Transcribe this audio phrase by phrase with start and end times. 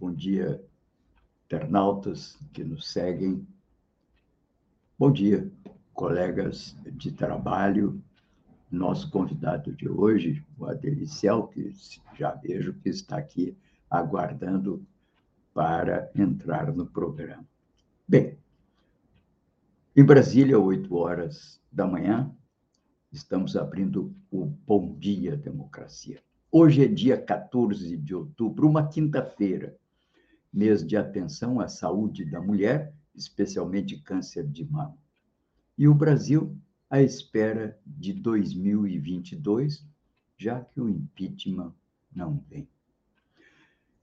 [0.00, 0.62] Bom dia,
[1.46, 3.46] internautas que nos seguem.
[4.98, 5.50] Bom dia,
[5.92, 8.02] colegas de trabalho
[8.70, 11.72] nosso convidado de hoje, o Adeliciel, que
[12.18, 13.56] já vejo que está aqui
[13.90, 14.84] aguardando
[15.52, 17.44] para entrar no programa.
[18.08, 18.38] Bem,
[19.94, 22.34] em Brasília, 8 horas da manhã,
[23.12, 26.22] estamos abrindo o Bom Dia Democracia.
[26.50, 29.76] Hoje é dia 14 de outubro, uma quinta-feira,
[30.52, 34.96] mês de atenção à saúde da mulher, especialmente câncer de mama.
[35.78, 36.56] E o Brasil
[36.90, 39.86] à espera de 2022,
[40.36, 41.72] já que o impeachment
[42.14, 42.68] não vem.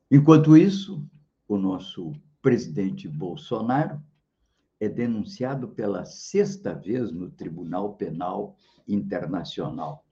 [0.10, 1.06] Enquanto isso,
[1.48, 4.02] o nosso presidente Bolsonaro
[4.80, 10.04] é denunciado pela sexta vez no Tribunal Penal Internacional,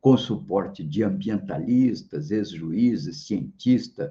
[0.00, 4.10] com suporte de ambientalistas, ex-juízes, cientistas,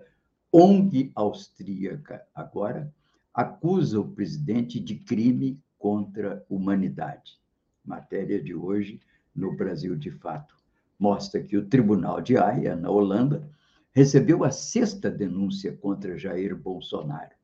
[0.58, 2.89] ONG austríaca, agora,
[3.34, 7.38] acusa o presidente de crime contra a humanidade
[7.84, 9.02] matéria de hoje
[9.36, 10.56] no Brasil de Fato.
[10.97, 13.45] Mostra que o Tribunal de Haia, na Holanda,
[13.92, 17.36] recebeu a sexta denúncia contra Jair Bolsonaro.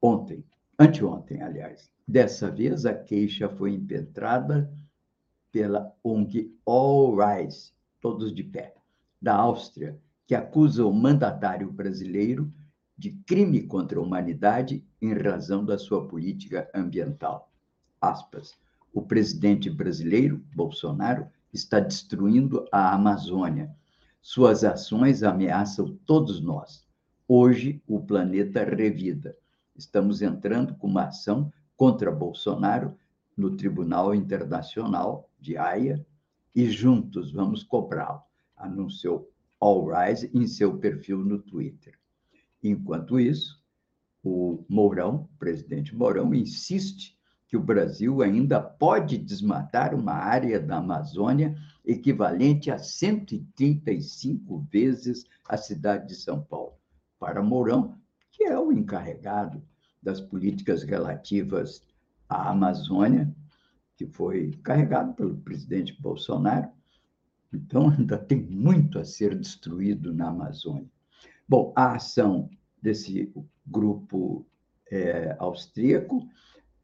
[0.00, 0.44] Ontem,
[0.78, 1.90] anteontem, aliás.
[2.06, 4.72] Dessa vez, a queixa foi impetrada
[5.50, 8.76] pela ONG All Rise, todos de pé,
[9.20, 12.52] da Áustria, que acusa o mandatário brasileiro
[12.98, 17.52] de crime contra a humanidade em razão da sua política ambiental.
[18.00, 18.52] Aspas
[18.96, 23.70] o presidente brasileiro, Bolsonaro, está destruindo a Amazônia.
[24.22, 26.82] Suas ações ameaçam todos nós.
[27.28, 29.36] Hoje, o planeta revida.
[29.76, 32.96] Estamos entrando com uma ação contra Bolsonaro
[33.36, 36.02] no Tribunal Internacional de Haia
[36.54, 38.22] e juntos vamos cobrá-lo,
[38.56, 39.30] anunciou
[39.60, 41.98] All Rise em seu perfil no Twitter.
[42.62, 43.62] Enquanto isso,
[44.22, 47.16] o Mourão, presidente Mourão, insiste
[47.48, 55.56] que o Brasil ainda pode desmatar uma área da Amazônia equivalente a 135 vezes a
[55.56, 56.74] cidade de São Paulo.
[57.18, 57.94] Para Mourão,
[58.32, 59.62] que é o encarregado
[60.02, 61.82] das políticas relativas
[62.28, 63.32] à Amazônia,
[63.96, 66.68] que foi carregado pelo presidente Bolsonaro,
[67.52, 70.90] então ainda tem muito a ser destruído na Amazônia.
[71.48, 72.50] Bom, a ação
[72.82, 73.32] desse
[73.66, 74.46] grupo
[74.90, 76.28] é, austríaco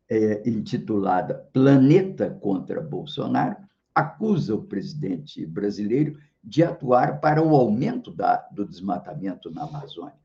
[0.08, 3.56] é, intitulada Planeta contra Bolsonaro,
[3.94, 10.18] acusa o presidente brasileiro de atuar para o aumento da, do desmatamento na Amazônia,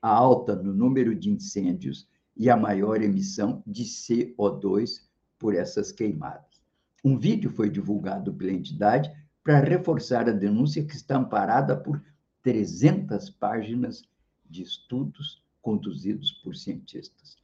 [0.00, 5.02] a alta no número de incêndios e a maior emissão de CO2
[5.38, 6.62] por essas queimadas.
[7.04, 9.10] Um vídeo foi divulgado pela entidade
[9.44, 12.02] para reforçar a denúncia que está amparada por
[12.42, 14.04] 300 páginas
[14.48, 17.36] de estudos conduzidos por cientistas.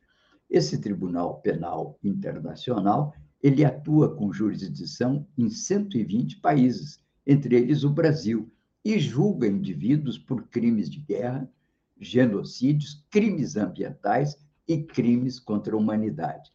[0.50, 8.50] Esse Tribunal Penal Internacional, ele atua com jurisdição em 120 países, entre eles o Brasil,
[8.84, 11.48] e julga indivíduos por crimes de guerra,
[12.00, 16.53] genocídios, crimes ambientais e crimes contra a humanidade.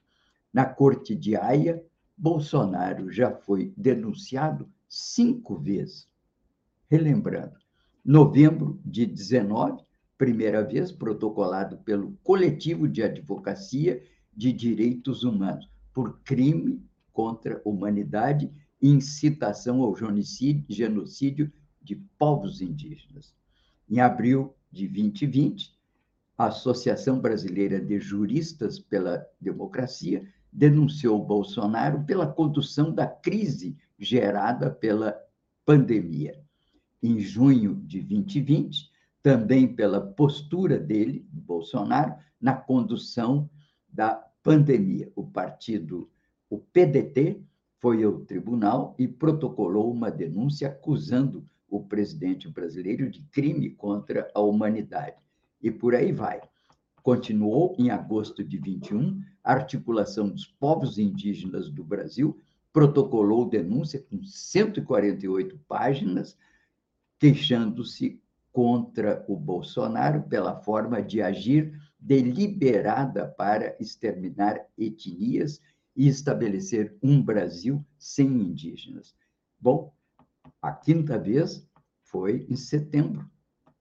[0.51, 1.83] Na Corte de Haia,
[2.17, 6.07] Bolsonaro já foi denunciado cinco vezes.
[6.87, 7.55] Relembrando,
[8.05, 9.83] novembro de 19,
[10.19, 16.79] primeira vez protocolado pelo Coletivo de Advocacia de Direitos Humanos por crime
[17.11, 21.51] contra a humanidade e incitação ao genocídio
[21.81, 23.33] de povos indígenas.
[23.89, 25.75] Em abril de 2020,
[26.37, 35.17] a Associação Brasileira de Juristas pela Democracia denunciou Bolsonaro pela condução da crise gerada pela
[35.65, 36.39] pandemia.
[37.01, 38.91] Em junho de 2020,
[39.21, 43.49] também pela postura dele, Bolsonaro, na condução
[43.87, 45.11] da pandemia.
[45.15, 46.09] O partido,
[46.49, 47.41] o PDT,
[47.79, 54.39] foi ao tribunal e protocolou uma denúncia acusando o presidente brasileiro de crime contra a
[54.39, 55.17] humanidade.
[55.61, 56.41] E por aí vai.
[57.01, 62.37] Continuou em agosto de 21, a articulação dos povos indígenas do Brasil
[62.73, 66.35] protocolou denúncia com 148 páginas,
[67.19, 68.19] queixando-se
[68.51, 75.61] contra o Bolsonaro pela forma de agir deliberada para exterminar etnias
[75.95, 79.15] e estabelecer um Brasil sem indígenas.
[79.59, 79.93] Bom,
[80.61, 81.65] a quinta vez
[82.01, 83.29] foi em setembro,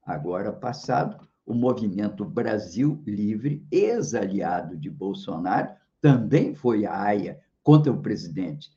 [0.04, 8.00] agora passado, o movimento Brasil Livre, ex-aliado de Bolsonaro, também foi à AIA contra o
[8.00, 8.70] presidente.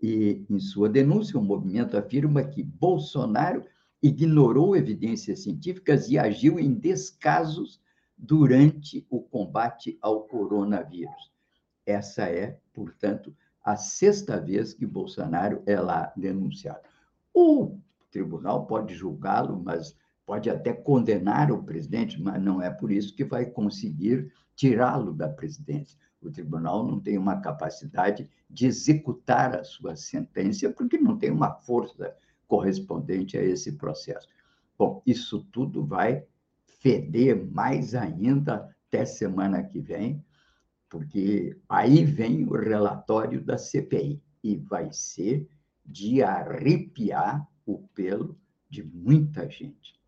[0.00, 3.64] E, em sua denúncia, o movimento afirma que Bolsonaro
[4.02, 7.80] ignorou evidências científicas e agiu em descasos
[8.16, 11.32] durante o combate ao coronavírus.
[11.84, 13.34] Essa é, portanto,
[13.64, 16.80] a sexta vez que Bolsonaro é lá denunciado.
[17.34, 17.78] O
[18.10, 23.24] tribunal pode julgá-lo, mas pode até condenar o presidente, mas não é por isso que
[23.24, 25.98] vai conseguir tirá-lo da presidência.
[26.20, 31.52] O tribunal não tem uma capacidade de executar a sua sentença, porque não tem uma
[31.52, 32.14] força
[32.46, 34.26] correspondente a esse processo.
[34.76, 36.24] Bom, isso tudo vai
[36.80, 40.24] feder mais ainda até semana que vem,
[40.88, 45.46] porque aí vem o relatório da CPI e vai ser
[45.84, 48.36] de arrepiar o pelo
[48.68, 49.98] de muita gente.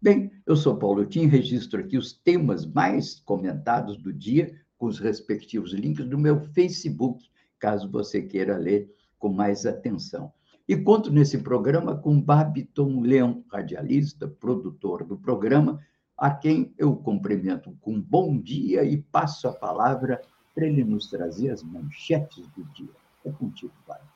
[0.00, 4.98] Bem, eu sou Paulo Tim, registro aqui os temas mais comentados do dia com os
[4.98, 7.28] respectivos links do meu Facebook,
[7.58, 8.88] caso você queira ler
[9.18, 10.32] com mais atenção.
[10.66, 15.80] E conto nesse programa com Babiton Leão, radialista, produtor do programa,
[16.16, 20.20] a quem eu cumprimento com bom dia e passo a palavra
[20.54, 22.90] para ele nos trazer as manchetes do dia.
[23.24, 24.08] É contigo, Babiton.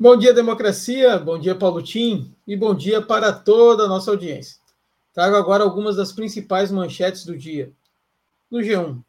[0.00, 1.18] Bom dia, democracia.
[1.18, 2.32] Bom dia, Paulo Tim.
[2.46, 4.60] E bom dia para toda a nossa audiência.
[5.12, 7.72] Trago agora algumas das principais manchetes do dia.
[8.50, 9.04] No G1,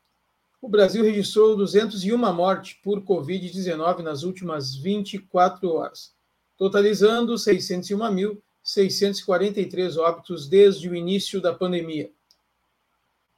[0.62, 6.14] o Brasil registrou 201 mortes por Covid-19 nas últimas 24 horas,
[6.58, 12.12] totalizando 601.643 óbitos desde o início da pandemia.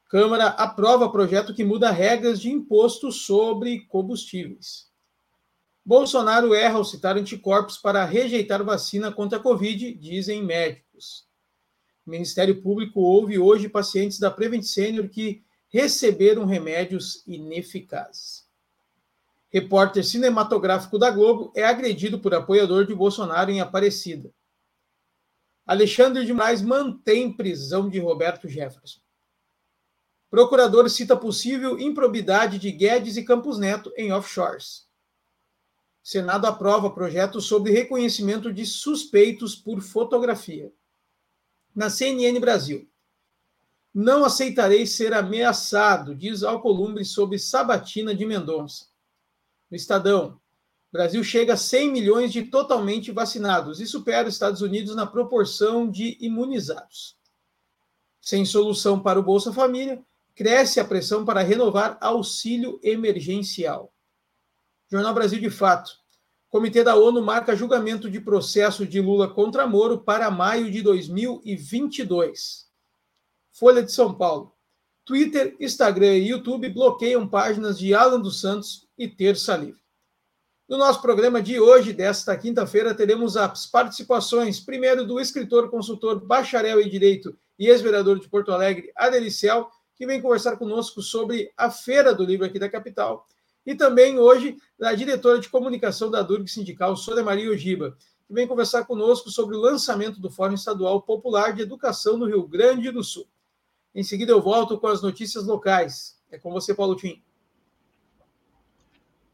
[0.10, 4.90] Câmara aprova projeto que muda regras de imposto sobre combustíveis.
[5.86, 11.28] Bolsonaro erra ao citar anticorpos para rejeitar vacina contra a Covid, dizem médicos.
[12.06, 18.46] O Ministério Público ouve hoje pacientes da Prevent Senior que receberam remédios ineficazes.
[19.50, 24.34] Repórter cinematográfico da Globo é agredido por apoiador de Bolsonaro em Aparecida.
[25.66, 29.00] Alexandre de Moraes mantém prisão de Roberto Jefferson.
[30.30, 34.88] Procurador cita possível improbidade de Guedes e Campos Neto em offshores.
[36.04, 40.72] Senado aprova projeto sobre reconhecimento de suspeitos por fotografia.
[41.74, 42.91] Na CNN Brasil.
[43.94, 48.86] Não aceitarei ser ameaçado, diz Alcolumbre sobre Sabatina de Mendonça.
[49.70, 50.40] No Estadão.
[50.92, 55.90] Brasil chega a 100 milhões de totalmente vacinados e supera os Estados Unidos na proporção
[55.90, 57.18] de imunizados.
[58.22, 60.02] Sem solução para o Bolsa Família,
[60.36, 63.94] cresce a pressão para renovar auxílio emergencial.
[64.90, 65.92] Jornal Brasil de Fato.
[66.50, 72.71] Comitê da ONU marca julgamento de processo de Lula contra Moro para maio de 2022.
[73.62, 74.56] Folha de São Paulo.
[75.06, 79.80] Twitter, Instagram e YouTube bloqueiam páginas de Alan dos Santos e Terça Livre.
[80.68, 86.82] No nosso programa de hoje, desta quinta-feira, teremos as participações, primeiro do escritor, consultor, bacharel
[86.82, 92.16] em Direito e ex-vereador de Porto Alegre, Adelicel, que vem conversar conosco sobre a Feira
[92.16, 93.28] do Livro aqui da capital,
[93.64, 97.96] e também hoje da diretora de comunicação da Durg Sindical, Sônia Maria Ogiba,
[98.28, 102.48] que vem conversar conosco sobre o lançamento do Fórum Estadual Popular de Educação no Rio
[102.48, 103.28] Grande do Sul.
[103.94, 106.18] Em seguida, eu volto com as notícias locais.
[106.32, 107.22] É com você, Paulo Tim.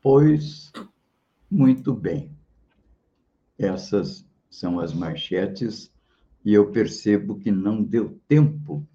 [0.01, 0.71] Pois,
[1.49, 2.35] muito bem.
[3.57, 5.91] Essas são as manchetes
[6.43, 8.87] e eu percebo que não deu tempo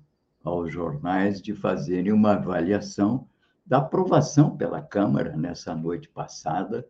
[0.42, 3.28] aos jornais de fazerem uma avaliação
[3.64, 6.86] da aprovação pela Câmara nessa noite passada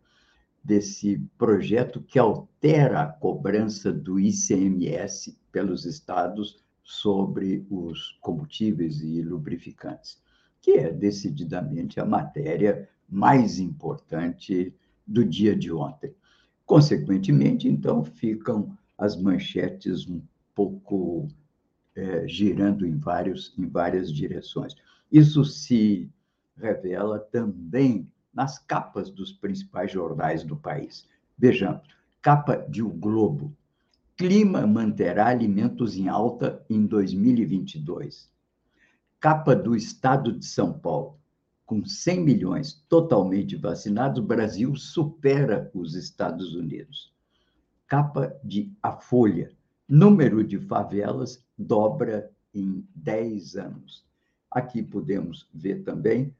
[0.63, 10.21] desse projeto que altera a cobrança do ICMS pelos estados sobre os combustíveis e lubrificantes,
[10.61, 14.75] que é decididamente a matéria mais importante
[15.05, 16.13] do dia de ontem.
[16.65, 20.21] Consequentemente, então, ficam as manchetes um
[20.55, 21.27] pouco
[21.95, 24.75] é, girando em, vários, em várias direções.
[25.11, 26.09] Isso se
[26.57, 31.07] revela também nas capas dos principais jornais do país.
[31.37, 31.87] Vejamos,
[32.21, 33.55] capa de O Globo.
[34.15, 38.31] Clima manterá alimentos em alta em 2022.
[39.19, 41.19] Capa do Estado de São Paulo.
[41.65, 47.11] Com 100 milhões totalmente vacinados, o Brasil supera os Estados Unidos.
[47.87, 49.51] Capa de A Folha.
[49.89, 54.05] Número de favelas dobra em 10 anos.
[54.51, 56.35] Aqui podemos ver também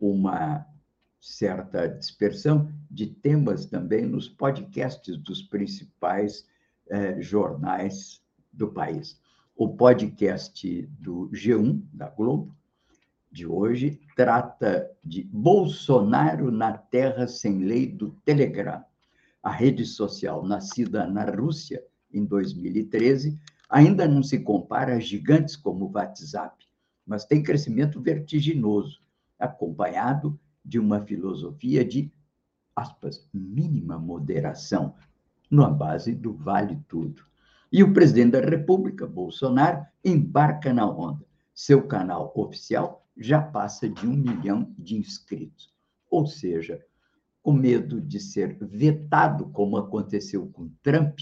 [0.00, 0.64] uma
[1.20, 6.46] certa dispersão de temas também nos podcasts dos principais
[6.88, 9.20] eh, jornais do país.
[9.56, 12.54] O podcast do G1, da Globo,
[13.30, 18.82] de hoje, trata de Bolsonaro na Terra Sem Lei do Telegram.
[19.42, 23.38] A rede social, nascida na Rússia em 2013,
[23.68, 26.66] ainda não se compara a gigantes como o WhatsApp,
[27.06, 29.00] mas tem crescimento vertiginoso,
[29.38, 32.10] acompanhado de uma filosofia de,
[32.74, 34.94] aspas, mínima moderação,
[35.50, 37.22] na base do vale tudo.
[37.70, 41.24] E o presidente da República, Bolsonaro, embarca na onda.
[41.54, 45.74] Seu canal oficial já passa de um milhão de inscritos.
[46.10, 46.80] Ou seja,
[47.42, 51.18] com medo de ser vetado, como aconteceu com Trump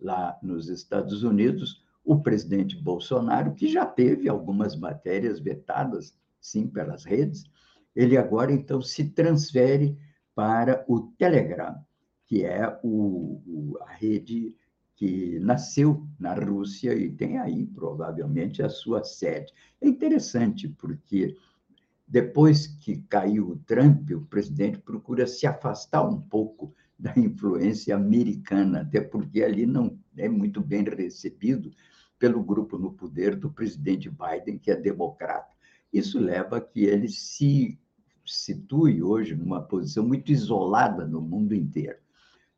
[0.00, 7.04] lá nos Estados Unidos, o presidente Bolsonaro, que já teve algumas matérias vetadas, sim, pelas
[7.04, 7.44] redes,
[7.94, 9.98] ele agora então se transfere
[10.34, 11.74] para o Telegram,
[12.26, 14.54] que é o, o, a rede
[14.96, 19.52] que nasceu na Rússia e tem aí provavelmente a sua sede.
[19.80, 21.36] É interessante porque
[22.08, 28.80] depois que caiu o Trump, o presidente procura se afastar um pouco da influência americana,
[28.80, 31.70] até porque ali não é muito bem recebido
[32.18, 35.54] pelo grupo no poder do presidente Biden, que é democrata.
[35.92, 37.78] Isso leva a que ele se
[38.24, 41.98] situe hoje numa posição muito isolada no mundo inteiro.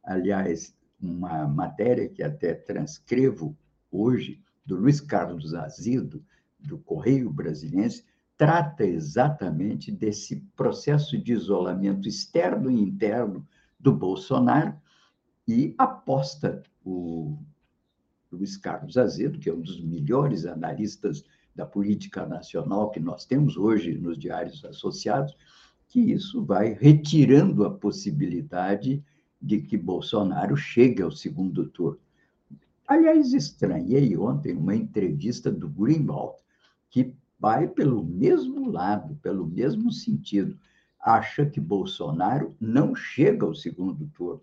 [0.09, 3.55] Aliás, uma matéria que até transcrevo
[3.91, 6.25] hoje, do Luiz Carlos Azido,
[6.59, 13.47] do Correio Brasiliense, trata exatamente desse processo de isolamento externo e interno
[13.79, 14.75] do Bolsonaro
[15.47, 17.39] e aposta o
[18.33, 21.23] Luiz Carlos Azedo, que é um dos melhores analistas
[21.55, 25.37] da política nacional que nós temos hoje nos diários associados,
[25.87, 29.05] que isso vai retirando a possibilidade
[29.41, 32.01] de que Bolsonaro chegue ao segundo turno.
[32.87, 36.37] Aliás, estranhei ontem uma entrevista do Greenwald,
[36.91, 40.59] que vai pelo mesmo lado, pelo mesmo sentido.
[41.01, 44.41] Acha que Bolsonaro não chega ao segundo turno.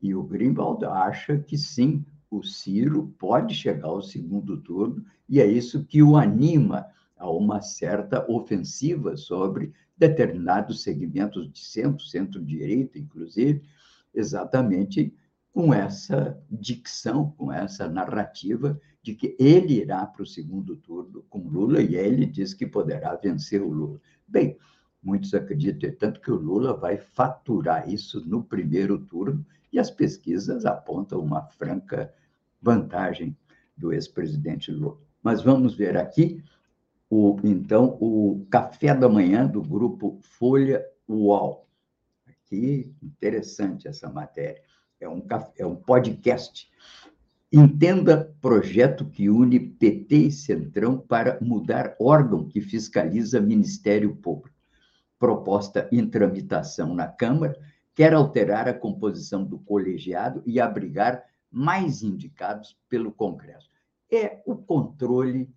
[0.00, 5.46] E o Greenwald acha que sim, o Ciro pode chegar ao segundo turno, e é
[5.46, 13.62] isso que o anima a uma certa ofensiva sobre determinados segmentos de centro, centro-direita, inclusive,
[14.14, 15.14] exatamente
[15.52, 21.48] com essa dicção, com essa narrativa de que ele irá para o segundo turno com
[21.48, 24.00] Lula e ele diz que poderá vencer o Lula.
[24.26, 24.56] Bem,
[25.02, 30.64] muitos acreditam, tanto que o Lula vai faturar isso no primeiro turno e as pesquisas
[30.64, 32.12] apontam uma franca
[32.60, 33.36] vantagem
[33.76, 34.98] do ex-presidente Lula.
[35.22, 36.42] Mas vamos ver aqui,
[37.10, 41.67] o, então, o café da manhã do grupo Folha UOL.
[42.48, 44.62] Aqui, interessante essa matéria.
[44.98, 45.22] É um,
[45.58, 46.66] é um podcast.
[47.52, 54.56] Entenda projeto que une PT e Centrão para mudar órgão que fiscaliza Ministério Público.
[55.18, 57.54] Proposta em tramitação na Câmara
[57.94, 63.70] quer alterar a composição do colegiado e abrigar mais indicados pelo Congresso.
[64.10, 65.50] É o controle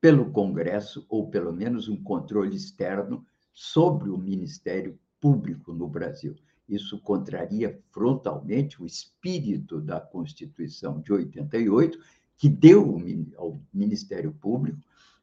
[0.00, 6.34] pelo Congresso, ou pelo menos um controle externo, sobre o Ministério Público no Brasil.
[6.68, 11.98] Isso contraria frontalmente o espírito da Constituição de 88,
[12.36, 13.00] que deu
[13.36, 14.78] ao Ministério Público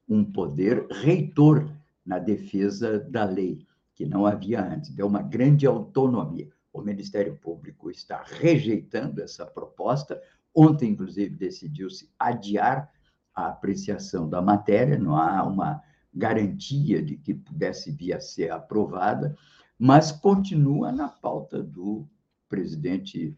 [0.08, 1.70] um poder reitor
[2.06, 6.50] na defesa da lei, que não havia antes, deu uma grande autonomia.
[6.74, 10.22] O Ministério Público está rejeitando essa proposta.
[10.54, 12.92] Ontem, inclusive, decidiu-se adiar
[13.34, 15.82] a apreciação da matéria, não há uma
[16.14, 19.36] garantia de que pudesse vir a ser aprovada,
[19.78, 22.08] mas continua na pauta do
[22.48, 23.38] presidente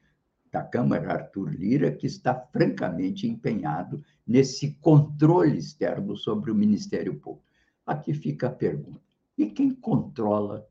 [0.51, 7.45] da Câmara, Arthur Lira, que está francamente empenhado nesse controle externo sobre o Ministério Público.
[7.85, 9.01] Aqui fica a pergunta:
[9.37, 10.67] e quem controla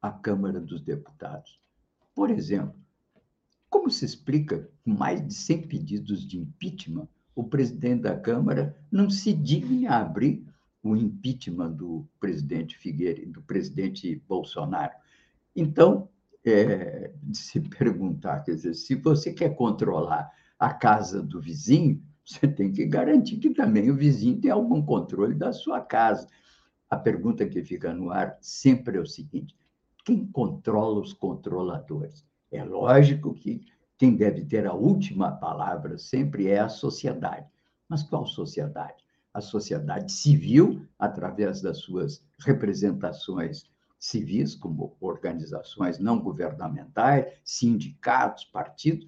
[0.00, 1.60] a Câmara dos Deputados?
[2.14, 2.74] Por exemplo,
[3.68, 9.10] como se explica que mais de 100 pedidos de impeachment, o presidente da Câmara não
[9.10, 10.46] se digna a abrir
[10.90, 14.92] o impeachment do presidente Figueiredo, do presidente Bolsonaro?
[15.54, 16.08] Então,
[16.44, 22.48] é, de se perguntar, quer dizer, se você quer controlar a casa do vizinho, você
[22.48, 26.28] tem que garantir que também o vizinho tem algum controle da sua casa.
[26.90, 29.54] A pergunta que fica no ar sempre é o seguinte:
[30.04, 32.24] quem controla os controladores.
[32.50, 33.60] É lógico que
[33.98, 37.46] quem deve ter a última palavra sempre é a sociedade.
[37.88, 39.05] Mas qual sociedade?
[39.36, 43.66] A sociedade civil, através das suas representações
[43.98, 49.06] civis, como organizações não governamentais, sindicatos, partidos,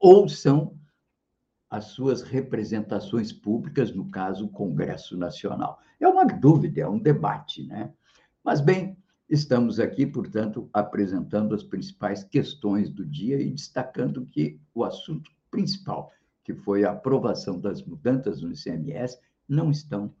[0.00, 0.76] ou são
[1.70, 5.78] as suas representações públicas, no caso, o Congresso Nacional.
[6.00, 7.94] É uma dúvida, é um debate, né?
[8.42, 8.96] Mas, bem,
[9.30, 16.10] estamos aqui, portanto, apresentando as principais questões do dia e destacando que o assunto principal,
[16.42, 20.12] que foi a aprovação das mudanças no ICMS, não estão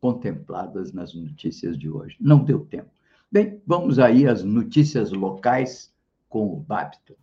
[0.00, 2.16] contempladas nas notícias de hoje.
[2.20, 2.90] Não deu tempo.
[3.30, 5.92] Bem, vamos aí às notícias locais
[6.28, 7.16] com o Babito.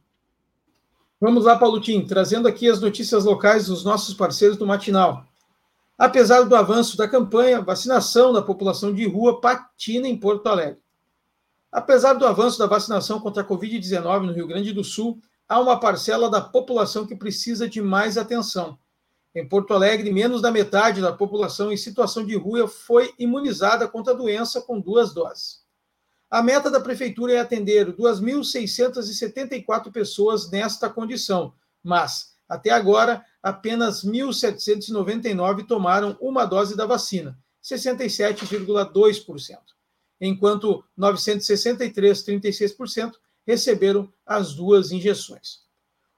[1.20, 5.26] Vamos lá, Paulotinho, trazendo aqui as notícias locais dos nossos parceiros do Matinal.
[5.98, 10.82] Apesar do avanço da campanha, vacinação da população de rua patina em Porto Alegre.
[11.72, 15.80] Apesar do avanço da vacinação contra a Covid-19 no Rio Grande do Sul, há uma
[15.80, 18.78] parcela da população que precisa de mais atenção.
[19.36, 24.14] Em Porto Alegre, menos da metade da população em situação de rua foi imunizada contra
[24.14, 25.64] a doença com duas doses.
[26.30, 35.66] A meta da prefeitura é atender 2.674 pessoas nesta condição, mas, até agora, apenas 1.799
[35.66, 39.58] tomaram uma dose da vacina, 67,2%,
[40.22, 43.14] enquanto 963, 36%,
[43.48, 45.63] receberam as duas injeções.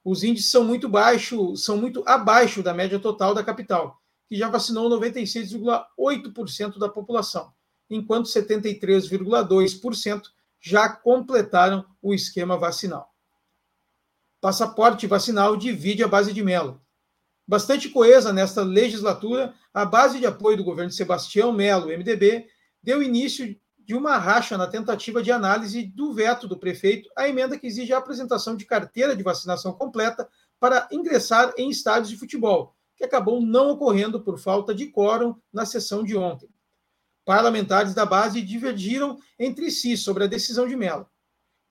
[0.05, 4.47] Os índices são muito baixos, são muito abaixo da média total da capital, que já
[4.47, 7.51] vacinou 96,8% da população
[7.89, 10.21] enquanto 73,2%
[10.59, 13.13] já completaram o esquema vacinal.
[14.41, 16.81] Passaporte vacinal divide a base de Melo.
[17.47, 22.47] Bastante coesa nesta legislatura, a base de apoio do governo Sebastião Melo, MDB,
[22.81, 23.55] deu início
[23.85, 27.93] de uma racha na tentativa de análise do veto do prefeito à emenda que exige
[27.93, 30.27] a apresentação de carteira de vacinação completa
[30.59, 35.65] para ingressar em estádios de futebol, que acabou não ocorrendo por falta de quórum na
[35.65, 36.49] sessão de ontem
[37.25, 41.09] parlamentares da base divergiram entre si sobre a decisão de Mello.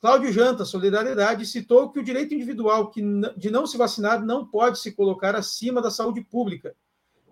[0.01, 4.93] Cláudio Janta, Solidariedade, citou que o direito individual de não se vacinar não pode se
[4.93, 6.75] colocar acima da saúde pública.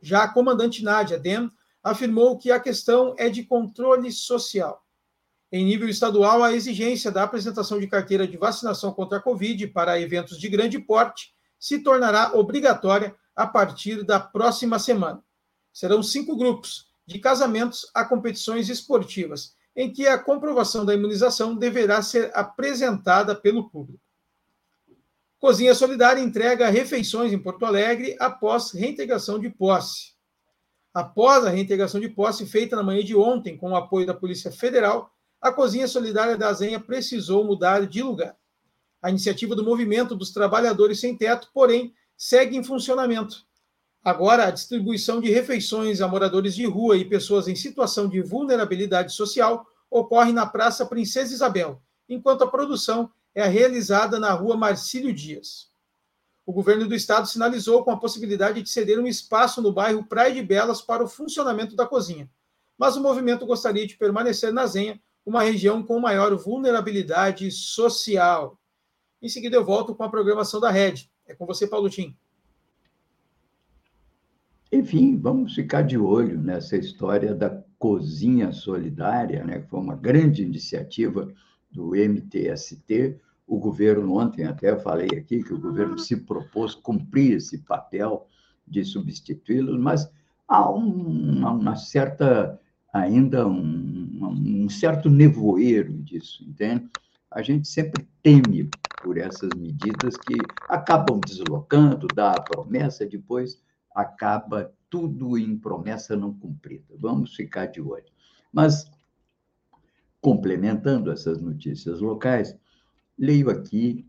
[0.00, 1.50] Já a comandante Nádia Dem
[1.82, 4.82] afirmou que a questão é de controle social.
[5.50, 10.00] Em nível estadual, a exigência da apresentação de carteira de vacinação contra a Covid para
[10.00, 15.22] eventos de grande porte se tornará obrigatória a partir da próxima semana.
[15.72, 22.02] Serão cinco grupos, de casamentos a competições esportivas, em que a comprovação da imunização deverá
[22.02, 24.02] ser apresentada pelo público.
[25.38, 30.11] Cozinha Solidária entrega refeições em Porto Alegre após reintegração de posse.
[30.92, 34.50] Após a reintegração de posse feita na manhã de ontem com o apoio da Polícia
[34.50, 38.36] Federal, a Cozinha Solidária da Azenha precisou mudar de lugar.
[39.00, 43.46] A iniciativa do Movimento dos Trabalhadores Sem Teto, porém, segue em funcionamento
[44.04, 49.12] Agora, a distribuição de refeições a moradores de rua e pessoas em situação de vulnerabilidade
[49.12, 55.70] social ocorre na Praça Princesa Isabel, enquanto a produção é realizada na Rua Marcílio Dias.
[56.44, 60.34] O governo do estado sinalizou com a possibilidade de ceder um espaço no bairro Praia
[60.34, 62.28] de Belas para o funcionamento da cozinha,
[62.76, 68.58] mas o movimento gostaria de permanecer na Zenha, uma região com maior vulnerabilidade social.
[69.20, 71.08] Em seguida, eu volto com a programação da Rede.
[71.26, 72.16] É com você, Paulo Tim.
[74.72, 80.42] Enfim, vamos ficar de olho nessa história da cozinha solidária, né, que foi uma grande
[80.42, 81.32] iniciativa
[81.70, 83.20] do MTST.
[83.52, 88.26] O governo, ontem até falei aqui que o governo se propôs cumprir esse papel
[88.66, 90.10] de substituí-los, mas
[90.48, 92.58] há uma, uma certa,
[92.90, 96.88] ainda um, um certo nevoeiro disso, entende?
[97.30, 98.70] A gente sempre teme
[99.02, 103.62] por essas medidas que acabam deslocando, dá a promessa, depois
[103.94, 106.94] acaba tudo em promessa não cumprida.
[106.98, 108.10] Vamos ficar de olho.
[108.50, 108.90] Mas,
[110.22, 112.56] complementando essas notícias locais,
[113.18, 114.06] leio aqui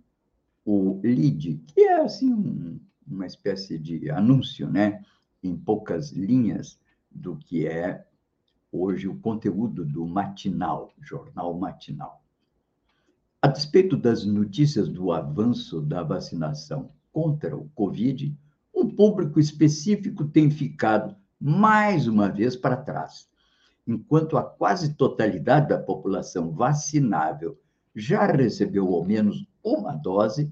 [0.65, 5.03] o LID, que é assim um, uma espécie de anúncio, né,
[5.41, 6.79] em poucas linhas
[7.11, 8.05] do que é
[8.71, 12.23] hoje o conteúdo do matinal, jornal matinal.
[13.41, 18.35] A despeito das notícias do avanço da vacinação contra o Covid,
[18.73, 23.29] um público específico tem ficado, mais uma vez, para trás.
[23.85, 27.59] Enquanto a quase totalidade da população vacinável
[27.95, 30.51] já recebeu ao menos uma dose,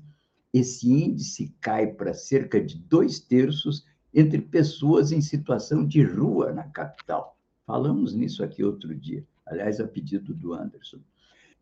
[0.54, 6.64] esse índice cai para cerca de dois terços entre pessoas em situação de rua na
[6.64, 7.38] capital.
[7.66, 11.00] Falamos nisso aqui outro dia, aliás, a pedido do Anderson.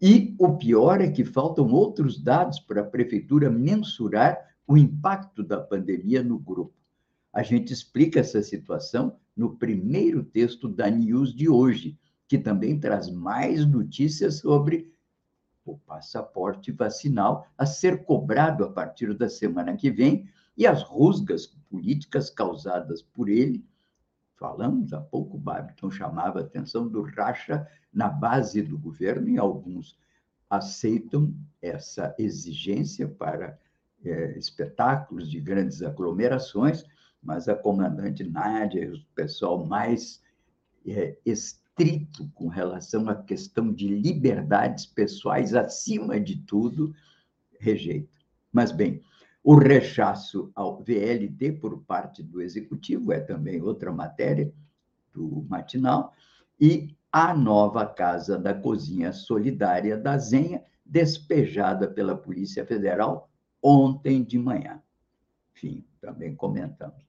[0.01, 5.59] E o pior é que faltam outros dados para a prefeitura mensurar o impacto da
[5.59, 6.73] pandemia no grupo.
[7.33, 13.09] A gente explica essa situação no primeiro texto da News de hoje, que também traz
[13.09, 14.91] mais notícias sobre
[15.71, 21.47] o passaporte vacinal a ser cobrado a partir da semana que vem e as rusgas
[21.69, 23.65] políticas causadas por ele.
[24.35, 29.97] Falamos há pouco, Babiton chamava a atenção do racha na base do governo e alguns
[30.49, 33.59] aceitam essa exigência para
[34.03, 36.85] é, espetáculos de grandes aglomerações,
[37.21, 40.21] mas a comandante Nádia e o pessoal mais
[40.87, 41.17] é,
[41.79, 46.93] estrito com relação à questão de liberdades pessoais, acima de tudo,
[47.57, 48.09] rejeita.
[48.51, 49.01] Mas, bem,
[49.41, 54.53] o rechaço ao VLT por parte do Executivo é também outra matéria
[55.13, 56.13] do matinal,
[56.59, 63.29] e a nova Casa da Cozinha Solidária da Zenha, despejada pela Polícia Federal
[63.63, 64.81] ontem de manhã.
[65.55, 67.08] Enfim, também comentamos.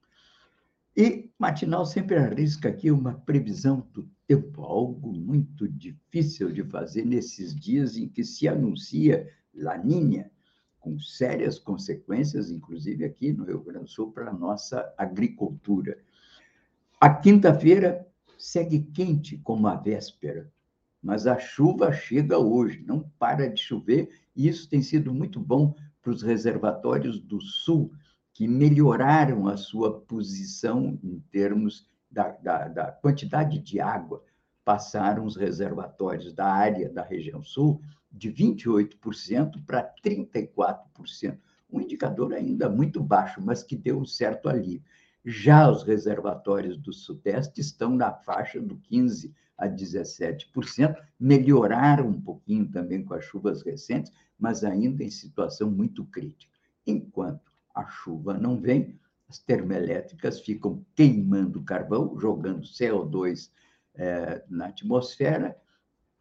[0.95, 7.55] E Matinal sempre arrisca aqui uma previsão do tempo, algo muito difícil de fazer nesses
[7.55, 10.29] dias em que se anuncia Laninha,
[10.79, 15.97] com sérias consequências, inclusive aqui no Rio Grande do Sul, para a nossa agricultura.
[16.99, 18.05] A quinta-feira
[18.37, 20.51] segue quente como a véspera,
[21.01, 25.75] mas a chuva chega hoje, não para de chover, e isso tem sido muito bom
[26.01, 27.91] para os reservatórios do sul,
[28.33, 34.23] que melhoraram a sua posição em termos da, da, da quantidade de água.
[34.63, 41.37] Passaram os reservatórios da área da região sul de 28% para 34%.
[41.71, 44.83] Um indicador ainda muito baixo, mas que deu um certo alívio.
[45.23, 52.67] Já os reservatórios do Sudeste estão na faixa do 15% a 17%, melhoraram um pouquinho
[52.67, 56.51] também com as chuvas recentes, mas ainda em situação muito crítica.
[56.85, 63.49] Enquanto a chuva não vem, as termoelétricas ficam queimando carvão, jogando CO2
[63.95, 65.57] é, na atmosfera,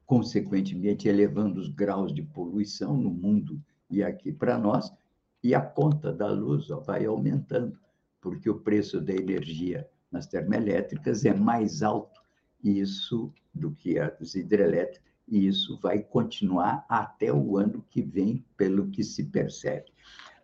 [0.06, 4.92] consequentemente elevando os graus de poluição no mundo e aqui para nós,
[5.42, 7.78] e a conta da luz ó, vai aumentando,
[8.20, 12.20] porque o preço da energia nas termoelétricas é mais alto
[12.62, 18.88] isso do que as hidrelétricas, e isso vai continuar até o ano que vem, pelo
[18.90, 19.92] que se percebe.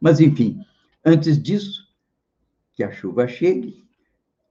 [0.00, 0.64] Mas, enfim,
[1.06, 1.86] antes disso,
[2.72, 3.86] que a chuva chegue,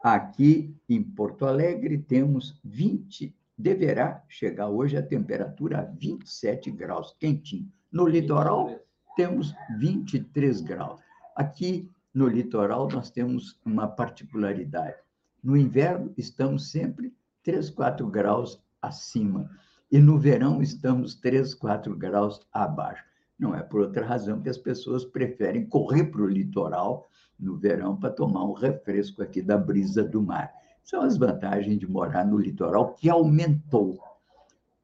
[0.02, 7.70] aqui em Porto Alegre temos 20, deverá chegar hoje a temperatura a 27 graus, quentinho.
[7.91, 8.80] No litoral,
[9.18, 11.02] temos 23 graus.
[11.36, 14.96] Aqui no litoral, nós temos uma particularidade.
[15.44, 17.13] No inverno, estamos sempre
[17.44, 19.50] 3, 4 graus acima
[19.91, 23.04] e no verão estamos 3, 4 graus abaixo.
[23.38, 27.98] Não é por outra razão que as pessoas preferem correr para o litoral no verão
[27.98, 30.54] para tomar um refresco aqui da brisa do mar.
[30.84, 34.00] São as vantagens de morar no litoral, que aumentou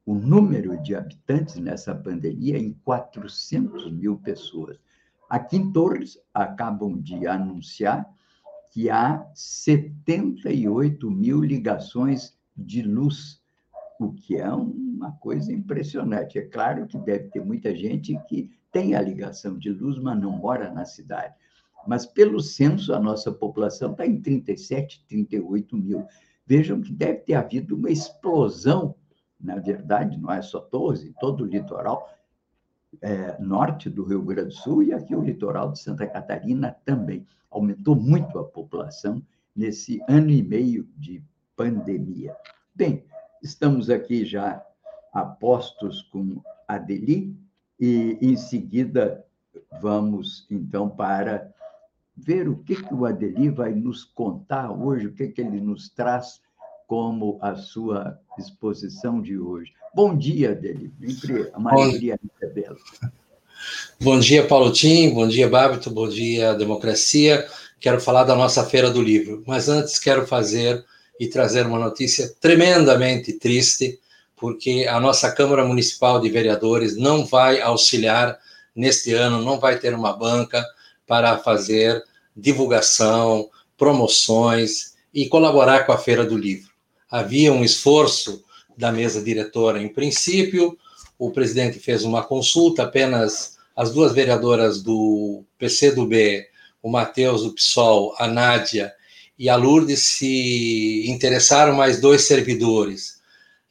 [0.05, 4.77] o número de habitantes nessa pandemia em 400 mil pessoas.
[5.29, 8.05] Aqui em Torres, acabam de anunciar
[8.71, 13.41] que há 78 mil ligações de luz
[13.99, 14.51] o que é
[15.01, 16.37] uma coisa impressionante.
[16.37, 20.31] É claro que deve ter muita gente que tem a ligação de luz, mas não
[20.31, 21.33] mora na cidade.
[21.87, 26.05] Mas, pelo censo, a nossa população está em 37, 38 mil.
[26.45, 28.95] Vejam que deve ter havido uma explosão,
[29.39, 32.07] na verdade, não é só Torres, em todo o litoral
[33.01, 37.25] é, norte do Rio Grande do Sul e aqui o litoral de Santa Catarina também.
[37.49, 39.23] Aumentou muito a população
[39.55, 41.23] nesse ano e meio de
[41.55, 42.35] pandemia.
[42.75, 43.03] Bem,
[43.41, 44.63] Estamos aqui já
[45.11, 47.35] a postos com a Deli
[47.79, 49.25] e, em seguida,
[49.81, 51.51] vamos, então, para
[52.15, 55.89] ver o que, que o Adeli vai nos contar hoje, o que, que ele nos
[55.89, 56.41] traz
[56.87, 59.73] como a sua exposição de hoje.
[59.95, 60.91] Bom dia, Adeli.
[61.13, 62.77] Sempre a maioria é bela.
[63.99, 65.13] Bom dia, Paulo Tim.
[65.13, 65.89] Bom dia, Bábito.
[65.89, 67.45] Bom dia, Democracia.
[67.79, 69.43] Quero falar da nossa Feira do Livro.
[69.47, 70.83] Mas antes, quero fazer
[71.19, 73.99] e trazer uma notícia tremendamente triste,
[74.41, 78.39] porque a nossa Câmara Municipal de Vereadores não vai auxiliar
[78.75, 80.65] neste ano, não vai ter uma banca
[81.05, 82.03] para fazer
[82.35, 86.71] divulgação, promoções e colaborar com a Feira do Livro.
[87.07, 88.43] Havia um esforço
[88.75, 90.75] da mesa diretora em princípio,
[91.19, 96.47] o presidente fez uma consulta, apenas as duas vereadoras do PCdoB,
[96.81, 98.91] o Matheus do PSOL, a Nádia
[99.37, 103.20] e a Lourdes se interessaram mais dois servidores.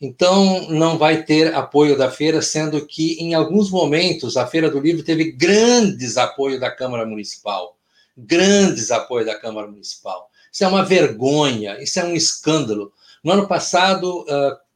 [0.01, 4.81] Então, não vai ter apoio da feira, sendo que, em alguns momentos, a Feira do
[4.81, 7.77] Livro teve grandes apoio da Câmara Municipal.
[8.17, 10.31] grandes apoios da Câmara Municipal.
[10.53, 12.93] Isso é uma vergonha, isso é um escândalo.
[13.23, 14.25] No ano passado,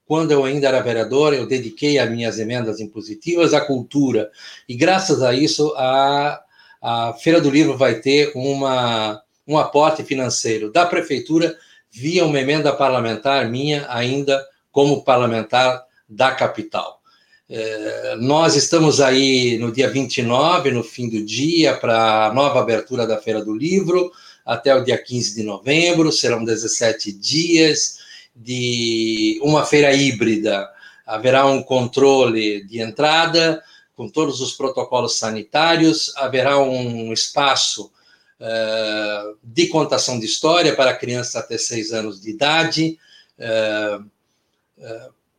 [0.07, 4.31] quando eu ainda era vereador, eu dediquei as minhas emendas impositivas à cultura.
[4.69, 6.41] E graças a isso, a,
[6.81, 11.57] a Feira do Livro vai ter uma, um aporte financeiro da prefeitura
[11.91, 17.01] via uma emenda parlamentar minha, ainda como parlamentar da capital.
[17.49, 23.07] É, nós estamos aí no dia 29, no fim do dia, para a nova abertura
[23.07, 24.11] da Feira do Livro,
[24.45, 27.99] até o dia 15 de novembro, serão 17 dias
[28.35, 30.69] de uma feira híbrida.
[31.07, 33.63] Haverá um controle de entrada,
[33.95, 37.93] com todos os protocolos sanitários, haverá um espaço
[38.41, 42.99] uh, de contação de história para crianças até seis anos de idade,
[43.39, 44.14] uh,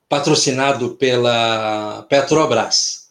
[0.08, 3.10] patrocinado pela Petrobras.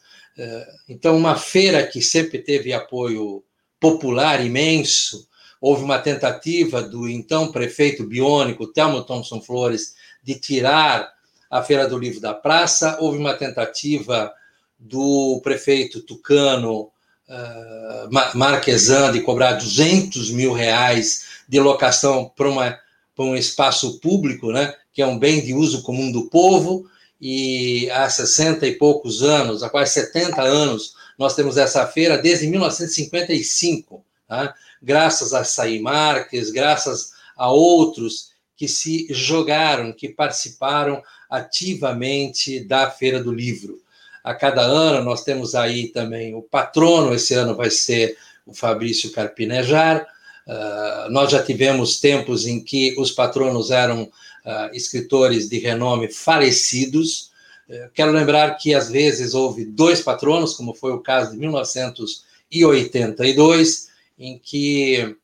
[0.89, 3.45] então, uma feira que sempre teve apoio
[3.81, 5.29] popular imenso,
[5.61, 11.13] houve uma tentativa do então prefeito biônico, Telmo Thompson Flores, de tirar
[11.51, 14.33] a Feira do Livro da praça, houve uma tentativa
[14.79, 16.91] do prefeito tucano
[17.29, 22.81] uh, Marquesan de cobrar 200 mil reais de locação para,
[23.15, 26.87] para um espaço público, né, que é um bem de uso comum do povo,
[27.20, 32.46] e há 60 e poucos anos, há quase 70 anos, nós temos essa feira desde
[32.46, 34.02] 1955.
[34.26, 34.54] Tá?
[34.85, 43.22] graças a Saí Marques, graças a outros que se jogaram, que participaram ativamente da Feira
[43.22, 43.80] do Livro.
[44.22, 49.11] A cada ano nós temos aí também o patrono, esse ano vai ser o Fabrício
[49.11, 50.07] Carpinejar.
[50.46, 54.11] Uh, nós já tivemos tempos em que os patronos eram
[54.44, 57.33] uh, escritores de renome falecidos.
[57.68, 63.88] Uh, quero lembrar que às vezes houve dois patronos, como foi o caso de 1982,
[64.18, 65.16] em que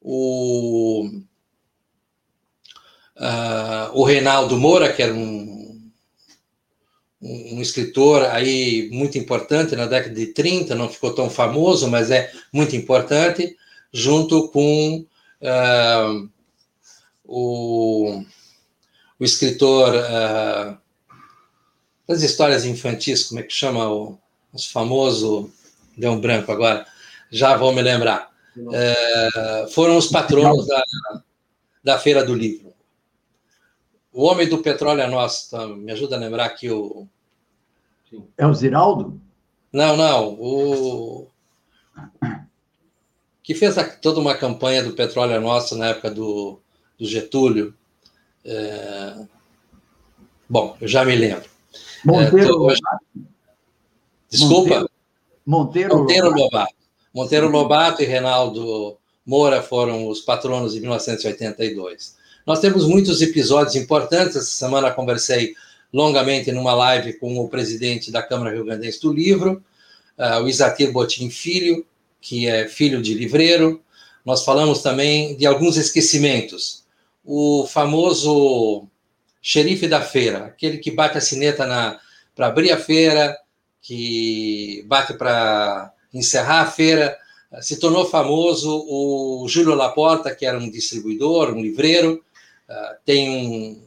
[0.00, 1.10] o,
[3.16, 5.90] uh, o Reinaldo Moura, que era um,
[7.20, 12.32] um, escritor aí muito importante na década de 30, não ficou tão famoso, mas é
[12.52, 13.56] muito importante,
[13.92, 15.04] junto com
[15.42, 16.28] uh,
[17.24, 18.22] o,
[19.18, 20.76] o escritor uh,
[22.06, 24.18] das histórias infantis, como é que chama o,
[24.52, 25.50] o famoso,
[25.96, 26.86] deu um branco agora,
[27.30, 28.30] já vou me lembrar.
[28.72, 30.82] É, foram os patronos da,
[31.84, 32.72] da Feira do Livro.
[34.12, 35.66] O Homem do Petróleo é nosso, tá?
[35.66, 37.06] me ajuda a lembrar aqui o.
[38.38, 39.20] É o Ziraldo?
[39.70, 40.28] Não, não.
[40.40, 41.26] O.
[43.42, 46.58] Que fez a, toda uma campanha do Petróleo é Nosso na época do,
[46.98, 47.74] do Getúlio.
[48.46, 49.26] É...
[50.48, 51.44] Bom, eu já me lembro.
[52.04, 53.20] Monteiro é, tô...
[54.30, 54.88] Desculpa?
[55.44, 56.74] Monteiro, Monteiro Lobato.
[57.12, 62.16] Monteiro Lobato e Reinaldo Moura foram os patronos de 1982.
[62.46, 64.36] Nós temos muitos episódios importantes.
[64.36, 65.54] Essa semana conversei
[65.92, 69.62] longamente numa live com o presidente da Câmara Rio Grandense do Livro,
[70.18, 71.84] uh, o Isatir Botim Filho,
[72.20, 73.80] que é filho de livreiro.
[74.24, 76.84] Nós falamos também de alguns esquecimentos.
[77.26, 78.88] O famoso
[79.42, 81.66] xerife da feira, aquele que bate a sineta
[82.34, 83.36] para abrir a feira,
[83.82, 87.18] que bate para encerrar a feira,
[87.60, 92.22] se tornou famoso o Júlio Laporta, que era um distribuidor, um livreiro,
[92.68, 93.82] ah, tem um,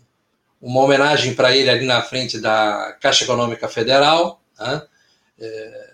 [0.61, 4.81] uma homenagem para ele ali na frente da Caixa Econômica Federal, né?
[5.39, 5.88] é,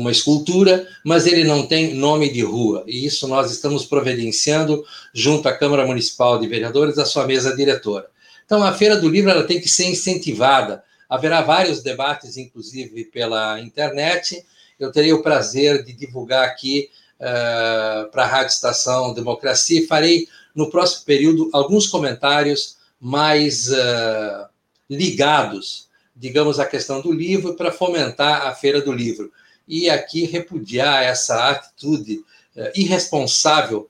[0.00, 4.84] uma escultura, mas ele não tem nome de rua, e isso nós estamos providenciando
[5.14, 8.06] junto à Câmara Municipal de Vereadores, a sua mesa diretora.
[8.44, 13.60] Então, a Feira do Livro ela tem que ser incentivada, haverá vários debates, inclusive pela
[13.60, 14.44] internet,
[14.78, 16.88] eu terei o prazer de divulgar aqui
[17.20, 24.48] uh, para a Rádio Estação Democracia e farei no próximo período alguns comentários mais uh,
[24.88, 29.30] ligados, digamos, à questão do livro para fomentar a Feira do Livro.
[29.70, 32.16] E aqui repudiar essa atitude
[32.56, 33.88] uh, irresponsável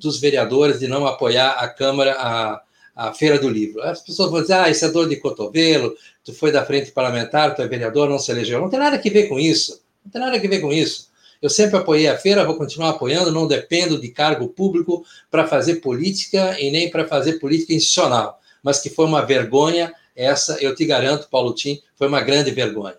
[0.00, 2.62] dos vereadores de não apoiar a Câmara, a,
[2.96, 3.82] a Feira do Livro.
[3.82, 5.94] As pessoas vão dizer, ah, isso é dor de cotovelo,
[6.24, 8.60] tu foi da frente parlamentar, tu é vereador, não se elegeu.
[8.60, 9.82] Não tem nada a ver com isso.
[10.04, 11.10] Não tem nada a ver com isso.
[11.40, 15.76] Eu sempre apoiei a feira, vou continuar apoiando, não dependo de cargo público para fazer
[15.76, 18.38] política e nem para fazer política institucional.
[18.62, 22.96] Mas que foi uma vergonha, essa, eu te garanto, Paulo Tim, foi uma grande vergonha.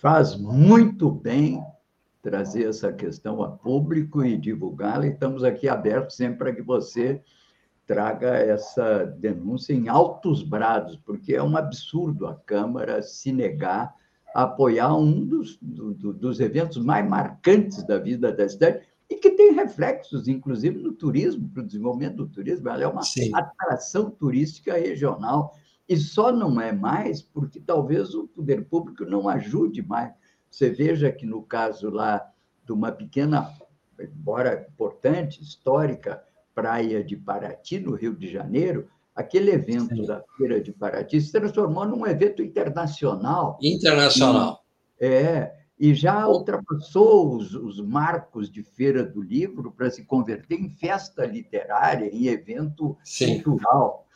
[0.00, 1.62] Faz muito bem
[2.22, 7.22] trazer essa questão a público e divulgá-la, e estamos aqui abertos sempre para que você
[7.86, 13.94] traga essa denúncia em altos brados, porque é um absurdo a Câmara se negar
[14.34, 19.52] apoiar um dos, do, dos eventos mais marcantes da vida da cidade, e que tem
[19.52, 22.70] reflexos, inclusive, no turismo, para o desenvolvimento do turismo.
[22.70, 23.32] Ela é uma Sim.
[23.34, 25.54] atração turística regional.
[25.90, 30.12] E só não é mais porque talvez o poder público não ajude mais.
[30.48, 32.30] Você veja que no caso lá
[32.64, 33.52] de uma pequena,
[33.98, 36.22] embora importante, histórica,
[36.54, 40.06] praia de Paraty, no Rio de Janeiro, aquele evento Sim.
[40.06, 43.58] da Feira de Paraty se transformou num evento internacional.
[43.60, 44.62] Internacional.
[45.00, 50.54] E, é, e já ultrapassou os, os marcos de Feira do Livro para se converter
[50.54, 53.42] em festa literária, em evento Sim.
[53.42, 54.06] cultural.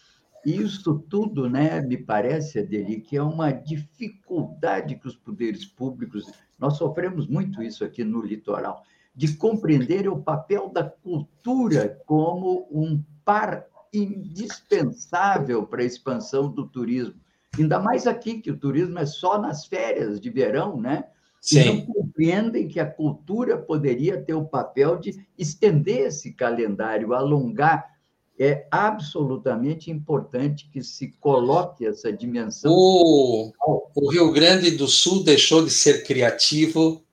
[0.45, 6.77] Isso tudo, né, me parece, Adeli, que é uma dificuldade que os poderes públicos, nós
[6.77, 8.83] sofremos muito isso aqui no litoral,
[9.15, 17.15] de compreender o papel da cultura como um par indispensável para a expansão do turismo.
[17.57, 21.05] Ainda mais aqui, que o turismo é só nas férias de verão, né?
[21.41, 21.61] Sim.
[21.61, 27.94] E não compreendem que a cultura poderia ter o papel de estender esse calendário, alongar.
[28.39, 32.73] É absolutamente importante que se coloque essa dimensão.
[32.73, 33.53] O,
[33.95, 37.05] o Rio Grande do Sul deixou de ser criativo,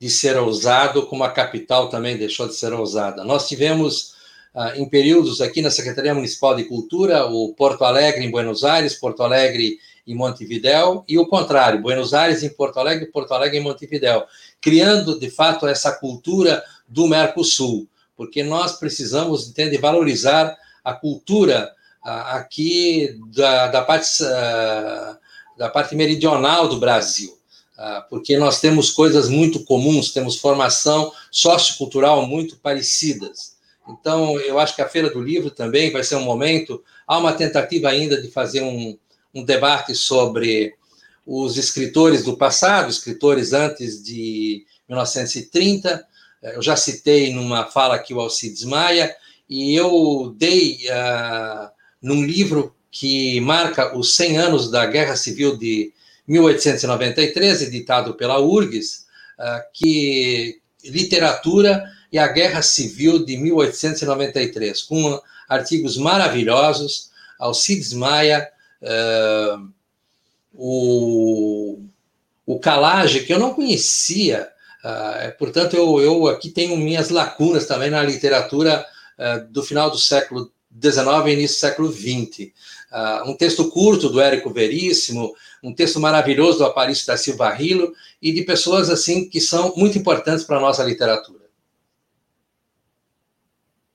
[0.00, 3.22] de ser ousado, como a capital também deixou de ser ousada.
[3.22, 4.14] Nós tivemos,
[4.54, 8.98] ah, em períodos aqui na Secretaria Municipal de Cultura, o Porto Alegre em Buenos Aires,
[8.98, 13.62] Porto Alegre em Montevidéu, e o contrário, Buenos Aires em Porto Alegre, Porto Alegre em
[13.62, 14.24] Montevidéu,
[14.60, 21.72] criando, de fato, essa cultura do Mercosul, porque nós precisamos, entende, valorizar a cultura
[22.02, 24.22] aqui da, da, parte,
[25.56, 27.38] da parte meridional do Brasil,
[28.10, 33.56] porque nós temos coisas muito comuns, temos formação sociocultural muito parecidas.
[33.88, 37.32] Então, eu acho que a Feira do Livro também vai ser um momento, há uma
[37.32, 38.96] tentativa ainda de fazer um,
[39.34, 40.74] um debate sobre
[41.26, 46.06] os escritores do passado, escritores antes de 1930.
[46.42, 49.14] Eu já citei numa fala aqui o Alcides Maia,
[49.48, 55.92] e eu dei uh, num livro que marca os 100 anos da Guerra Civil de
[56.26, 59.06] 1893, editado pela URGS,
[59.38, 67.10] uh, que literatura e a Guerra Civil de 1893, com artigos maravilhosos.
[67.38, 68.52] Alcides Maia
[68.82, 69.72] Uh,
[70.54, 71.84] o,
[72.44, 74.48] o Calage, que eu não conhecia,
[74.84, 78.84] uh, portanto, eu, eu aqui tenho minhas lacunas também na literatura
[79.18, 82.52] uh, do final do século XIX e início do século XX.
[82.90, 87.92] Uh, um texto curto do Érico Veríssimo, um texto maravilhoso do Aparício da Silva Rilo
[88.20, 91.42] e de pessoas assim que são muito importantes para a nossa literatura.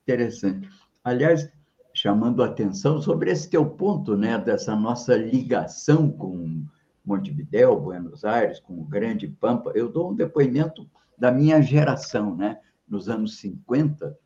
[0.04, 0.69] Interessante.
[1.04, 1.50] Aliás,
[1.93, 6.63] chamando a atenção sobre esse teu ponto, né, dessa nossa ligação com
[7.07, 9.71] Montevidéu, Buenos Aires, com o Grande Pampa.
[9.73, 10.85] Eu dou um depoimento
[11.17, 12.59] da minha geração, né?
[12.87, 14.17] Nos anos 50,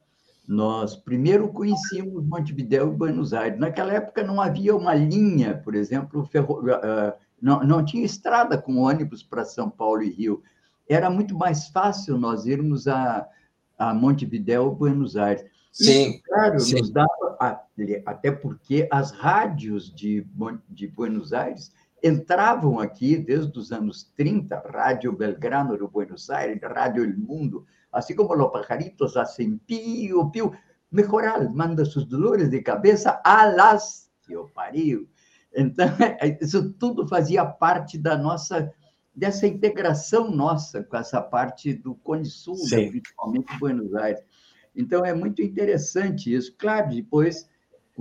[0.47, 3.59] nós primeiro conhecíamos Montevidéu e Buenos Aires.
[3.59, 6.61] Naquela época não havia uma linha, por exemplo, ferro...
[6.71, 10.43] Ah, não, não tinha estrada com ônibus para São Paulo e Rio.
[10.87, 13.27] Era muito mais fácil nós irmos a,
[13.77, 15.43] a Montevidéu ou Buenos Aires.
[15.71, 16.75] Sim, Isso, claro, sim.
[16.75, 17.37] nos dava,
[18.05, 20.27] até porque as rádios de,
[20.69, 21.71] de Buenos Aires
[22.03, 28.15] entravam aqui desde os anos 30, Rádio Belgrano de Buenos Aires, Rádio El Mundo, assim
[28.15, 30.51] como os pajaritos hacen pio, pio,
[30.91, 35.07] Mejoral manda seus dolores de cabeça a las que eu pariu.
[35.55, 35.87] Então,
[36.41, 38.73] isso tudo fazia parte da nossa,
[39.15, 44.21] dessa integração nossa com essa parte do Cone Sul, né, principalmente Buenos Aires.
[44.75, 46.53] Então, é muito interessante isso.
[46.57, 47.49] Claro, depois,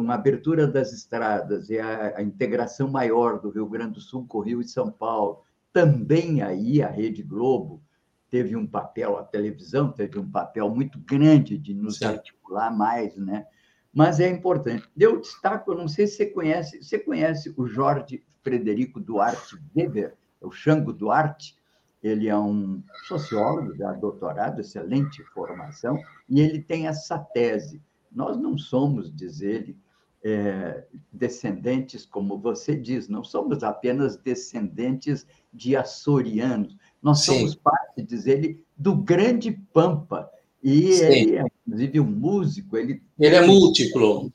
[0.00, 4.26] com a abertura das estradas e a, a integração maior do Rio Grande do Sul
[4.26, 7.82] com o Rio e São Paulo, também aí a Rede Globo
[8.30, 12.06] teve um papel, a televisão teve um papel muito grande de nos Sim.
[12.06, 13.46] articular mais, né?
[13.92, 14.88] Mas é importante.
[14.96, 20.16] Eu destaco, eu não sei se você conhece, você conhece o Jorge Frederico Duarte Weber,
[20.40, 21.58] é o Xango Duarte,
[22.02, 27.82] ele é um sociólogo, já doutorado, excelente formação, e ele tem essa tese.
[28.10, 29.76] Nós não somos, diz ele,
[30.22, 37.38] é, descendentes, como você diz, não somos apenas descendentes de açorianos, nós Sim.
[37.38, 40.30] somos parte, diz ele, do grande Pampa.
[40.62, 41.04] E Sim.
[41.04, 42.76] ele é, inclusive, um músico.
[42.76, 44.30] Ele, ele é múltiplo.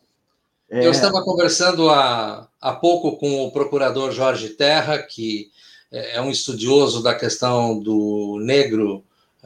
[0.70, 0.86] É...
[0.86, 5.52] Eu estava conversando há, há pouco com o procurador Jorge Terra, que
[5.92, 9.04] é, é um estudioso da questão do negro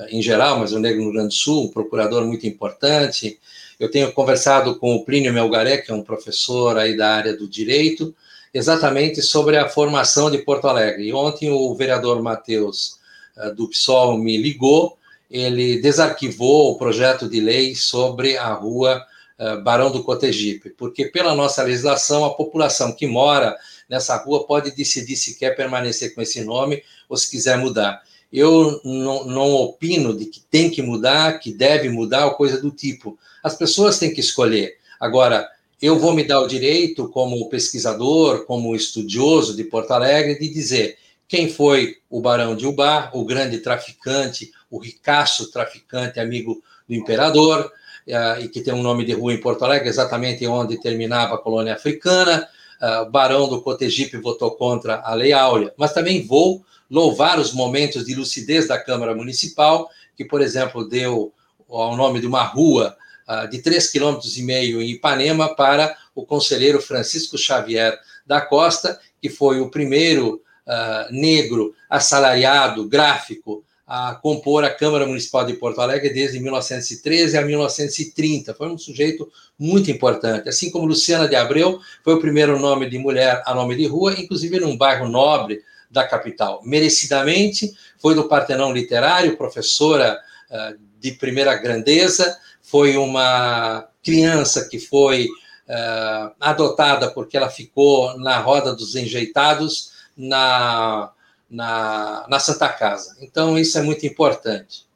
[0.10, 3.40] em geral, mas o negro no Grande Sul, um procurador muito importante.
[3.80, 7.48] Eu tenho conversado com o Plínio Melgaré, que é um professor aí da área do
[7.48, 8.16] direito,
[8.54, 11.08] exatamente sobre a formação de Porto Alegre.
[11.08, 12.98] E ontem o vereador Matheus
[13.38, 14.98] eh, do PSOL me ligou
[15.30, 19.06] ele desarquivou o projeto de lei sobre a rua
[19.38, 23.56] uh, Barão do Cotegipe, porque pela nossa legislação, a população que mora
[23.88, 28.02] nessa rua pode decidir se quer permanecer com esse nome ou se quiser mudar.
[28.32, 32.72] Eu não, não opino de que tem que mudar, que deve mudar, ou coisa do
[32.72, 33.18] tipo.
[33.44, 34.78] As pessoas têm que escolher.
[35.00, 35.50] Agora,
[35.82, 40.98] eu vou me dar o direito, como pesquisador, como estudioso de Porto Alegre, de dizer
[41.28, 47.72] quem foi o Barão de Ubá, o grande traficante, o ricaço traficante, amigo do imperador,
[48.06, 51.38] eh, e que tem um nome de rua em Porto Alegre, exatamente onde terminava a
[51.38, 52.48] colônia africana.
[52.82, 57.54] Eh, o Barão do Cotegipe votou contra a Lei Áurea, mas também vou louvar os
[57.54, 61.32] momentos de lucidez da Câmara Municipal, que, por exemplo, deu
[61.70, 67.38] ao nome de uma rua uh, de 3,5 km em Ipanema para o conselheiro Francisco
[67.38, 75.08] Xavier da Costa, que foi o primeiro uh, negro assalariado gráfico a compor a Câmara
[75.08, 78.54] Municipal de Porto Alegre desde 1913 a 1930.
[78.54, 79.28] Foi um sujeito
[79.58, 80.48] muito importante.
[80.48, 84.14] Assim como Luciana de Abreu foi o primeiro nome de mulher a nome de rua,
[84.14, 86.62] inclusive num bairro nobre da capital.
[86.64, 90.20] Merecidamente, foi do Partenão Literário, professora
[90.50, 98.38] uh, de primeira grandeza, foi uma criança que foi uh, adotada porque ela ficou na
[98.40, 101.12] roda dos enjeitados na,
[101.50, 103.18] na, na Santa Casa.
[103.22, 104.88] Então, isso é muito importante.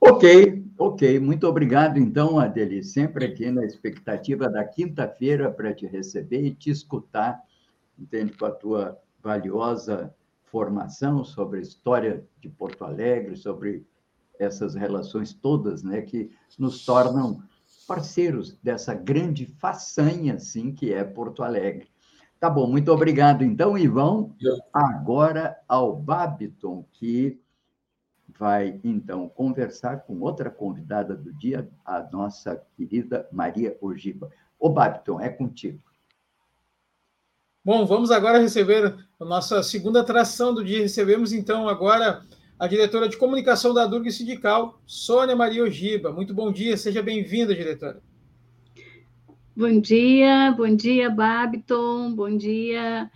[0.00, 1.18] Ok, ok.
[1.18, 2.84] Muito obrigado, então, Adeli.
[2.84, 7.40] Sempre aqui na expectativa da quinta-feira para te receber e te escutar,
[7.98, 10.14] entende, com a tua valiosa
[10.44, 13.86] formação sobre a história de Porto Alegre, sobre
[14.38, 17.42] essas relações todas, né, que nos tornam
[17.88, 21.88] parceiros dessa grande façanha, assim, que é Porto Alegre.
[22.38, 23.42] Tá bom, muito obrigado.
[23.42, 24.30] Então, Ivan,
[24.72, 27.40] agora ao Babiton, que
[28.38, 34.30] vai, então, conversar com outra convidada do dia, a nossa querida Maria Ogiba.
[34.58, 35.80] Ô, Babiton, é contigo.
[37.64, 40.82] Bom, vamos agora receber a nossa segunda atração do dia.
[40.82, 42.22] Recebemos então agora
[42.58, 46.12] a diretora de comunicação da Durga Sindical, Sônia Maria Ogiba.
[46.12, 48.02] Muito bom dia, seja bem-vinda, diretora.
[49.56, 53.10] Bom dia, bom dia, Babiton, bom dia.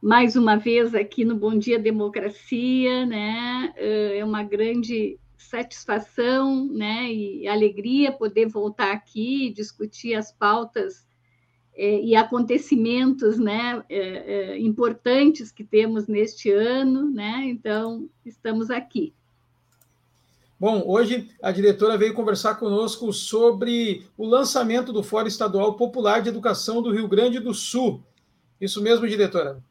[0.00, 3.74] Mais uma vez aqui no Bom Dia Democracia, né?
[3.76, 11.07] É uma grande satisfação, né, e alegria poder voltar aqui e discutir as pautas
[11.78, 17.44] e acontecimentos né, é, é, importantes que temos neste ano, né?
[17.44, 19.14] Então, estamos aqui.
[20.58, 26.30] Bom, hoje a diretora veio conversar conosco sobre o lançamento do Fórum Estadual Popular de
[26.30, 28.02] Educação do Rio Grande do Sul.
[28.60, 29.62] Isso mesmo, diretora?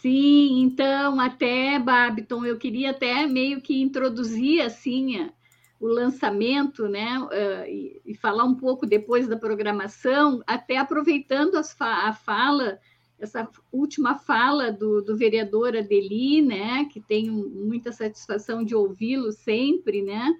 [0.00, 5.28] Sim, então, até, Babiton, eu queria até meio que introduzir, assim,
[5.82, 12.08] o lançamento, né, uh, e, e, falar um pouco depois da programação, até aproveitando fa
[12.08, 12.78] a fala,
[13.18, 20.02] essa última fala do, do vereador Adeli, né, que tenho muita satisfação de ouvi-lo sempre,
[20.02, 20.32] né,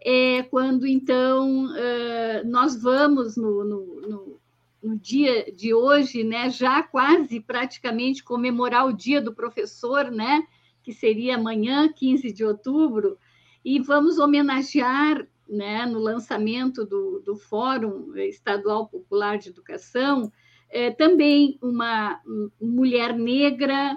[0.00, 4.40] é quando então uh, nós vamos no, no, no,
[4.80, 10.46] no dia de hoje, né, já quase praticamente comemorar o dia do professor, né,
[10.84, 13.18] que seria amanhã, 15 de outubro,
[13.64, 20.30] e vamos homenagear, né, no lançamento do, do Fórum Estadual Popular de Educação,
[20.70, 22.20] é, também uma
[22.60, 23.96] mulher negra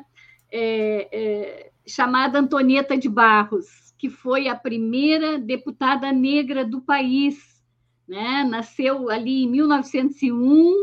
[0.51, 7.63] é, é, chamada Antonieta de Barros, que foi a primeira deputada negra do país.
[8.07, 8.43] Né?
[8.43, 10.73] Nasceu ali em 1901,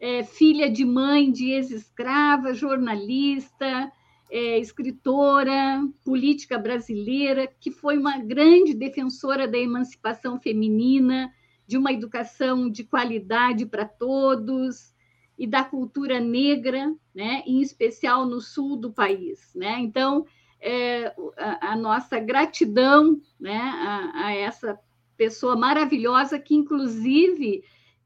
[0.00, 3.92] é, filha de mãe de ex-escrava, jornalista,
[4.32, 11.30] é, escritora, política brasileira, que foi uma grande defensora da emancipação feminina,
[11.66, 14.94] de uma educação de qualidade para todos
[15.38, 19.52] e da cultura negra, né, em especial no sul do país.
[19.54, 19.78] Né?
[19.80, 20.24] Então,
[20.58, 24.78] é, a, a, nossa gratidão né, a, a essa
[25.14, 27.62] pessoa maravilhosa que, inclusive,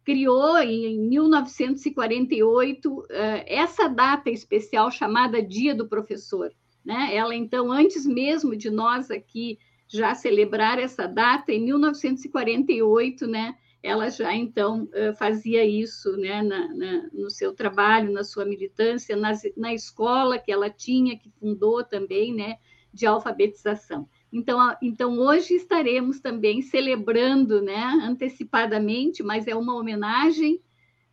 [0.07, 6.53] criou em 1948 eh, essa data especial chamada Dia do Professor.
[6.85, 7.11] Né?
[7.13, 14.09] Ela, então, antes mesmo de nós aqui já celebrar essa data, em 1948, né, ela
[14.09, 19.33] já então eh, fazia isso né, na, na, no seu trabalho, na sua militância, na,
[19.57, 22.59] na escola que ela tinha, que fundou também, né,
[22.93, 24.09] de alfabetização.
[24.33, 30.61] Então, então hoje estaremos também celebrando, né, antecipadamente, mas é uma homenagem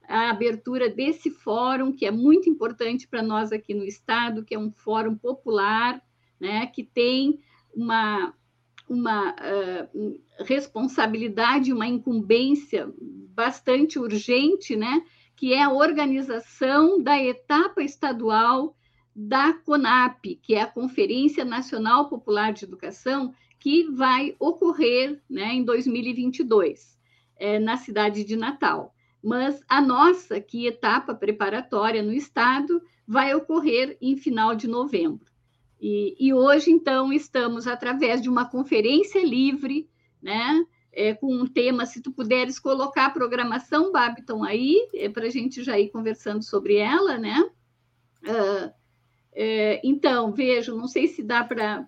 [0.07, 4.59] à abertura desse fórum que é muito importante para nós aqui no estado, que é
[4.59, 6.01] um fórum popular,
[6.39, 7.39] né, que tem
[7.73, 8.33] uma
[8.89, 12.91] uma uh, responsabilidade, uma incumbência
[13.33, 15.03] bastante urgente, né?
[15.35, 18.75] Que é a organização da etapa estadual
[19.15, 25.63] da CONAP, que é a Conferência Nacional Popular de Educação, que vai ocorrer né, em
[25.63, 26.99] 2022,
[27.37, 28.93] é, na cidade de Natal.
[29.23, 35.31] Mas a nossa, que etapa preparatória no Estado, vai ocorrer em final de novembro.
[35.79, 39.89] E, e hoje, então, estamos através de uma conferência livre,
[40.21, 40.65] né?
[40.95, 45.29] É, com um tema, se tu puderes colocar a programação, Babiton, aí, é, para a
[45.29, 47.41] gente já ir conversando sobre ela, né?
[48.23, 48.71] Uh,
[49.35, 51.87] é, então, vejo, não sei se dá para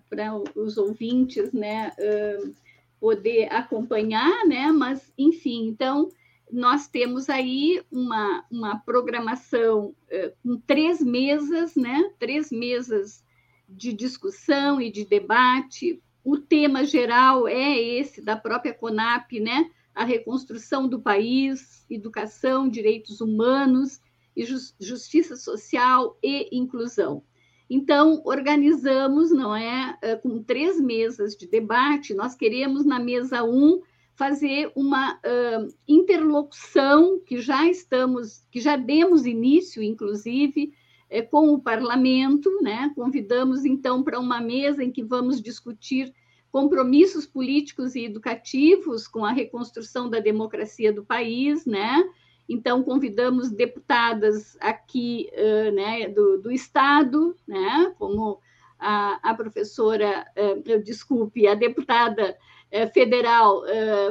[0.54, 2.54] os ouvintes né, uh,
[2.98, 6.08] poder acompanhar, né, mas, enfim, então,
[6.50, 13.24] nós temos aí uma, uma programação uh, com três mesas, né, três mesas
[13.68, 16.02] de discussão e de debate.
[16.24, 23.20] O tema geral é esse da própria CONAP, né, a reconstrução do país, educação, direitos
[23.20, 24.00] humanos
[24.36, 27.22] e justiça social e inclusão.
[27.68, 32.14] Então, organizamos, não é, eh, com três mesas de debate.
[32.14, 33.82] Nós queremos, na mesa 1, um,
[34.14, 40.72] fazer uma uh, interlocução que já estamos, que já demos início, inclusive,
[41.10, 42.90] é, com o parlamento, né?
[42.94, 46.12] Convidamos, então, para uma mesa em que vamos discutir
[46.50, 52.02] compromissos políticos e educativos com a reconstrução da democracia do país, né?
[52.48, 58.40] Então, convidamos deputadas aqui uh, né, do, do, Estado, né, como
[58.78, 62.36] a, a professora, uh, desculpe, a deputada
[62.72, 63.62] uh, federal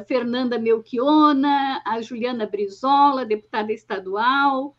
[0.06, 4.76] Fernanda Melchiona, a Juliana Brizola, deputada estadual,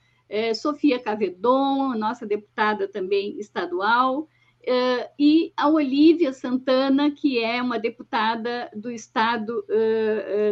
[0.57, 4.29] Sofia Cavedon, nossa deputada também estadual,
[5.17, 9.65] e a Olívia Santana, que é uma deputada do estado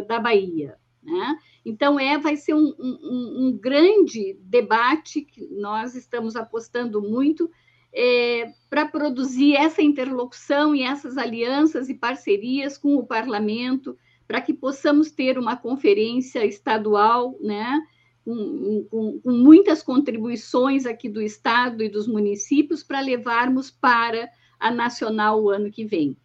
[0.07, 0.77] da Bahia.
[1.05, 1.37] Né?
[1.63, 7.49] Então, é, vai ser um, um, um, grande debate que nós estamos apostando muito
[7.93, 13.95] é, para produzir essa interlocução e essas alianças e parcerias com o parlamento,
[14.27, 17.79] para que possamos ter uma conferência estadual, né?
[18.23, 24.27] Com, com, com muitas contribuições aqui do Estado e dos municípios para levarmos para
[24.59, 26.17] a nacional o ano que vem.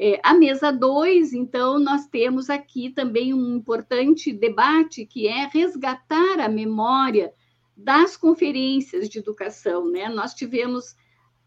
[0.00, 6.38] É, a mesa 2, então, nós temos aqui também um importante debate que é resgatar
[6.38, 7.32] a memória
[7.76, 10.08] das conferências de educação, né?
[10.08, 10.94] Nós tivemos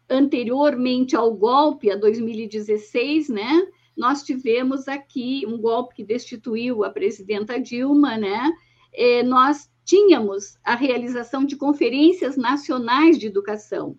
[0.06, 3.66] anteriormente ao golpe, a 2016, né?
[3.96, 8.52] Nós tivemos aqui um golpe que destituiu a presidenta Dilma, né?
[8.92, 13.96] É, nós tínhamos a realização de conferências nacionais de educação.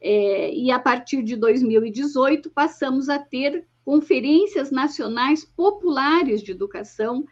[0.00, 7.24] É, e a partir de 2018 passamos a ter conferências nacionais populares de educação,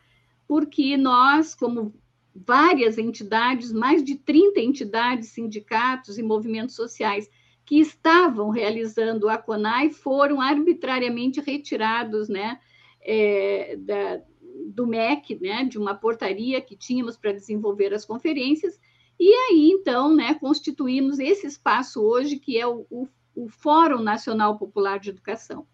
[0.49, 1.95] porque nós, como
[2.35, 7.29] várias entidades, mais de 30 entidades, sindicatos e movimentos sociais
[7.63, 12.59] que estavam realizando a CONAI foram arbitrariamente retirados né,
[13.03, 14.23] é, da,
[14.69, 18.81] do MEC, né, de uma portaria que tínhamos para desenvolver as conferências,
[19.21, 24.57] e aí, então, né, constituímos esse espaço hoje, que é o, o, o Fórum Nacional
[24.57, 25.67] Popular de Educação.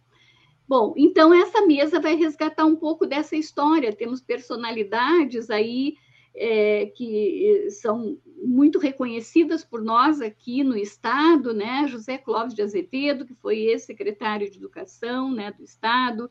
[0.67, 3.95] Bom, então essa mesa vai resgatar um pouco dessa história.
[3.95, 5.97] Temos personalidades aí
[6.35, 11.87] é, que são muito reconhecidas por nós aqui no Estado, né?
[11.89, 16.31] José Clóvis de Azevedo, que foi ex-secretário de Educação né, do Estado,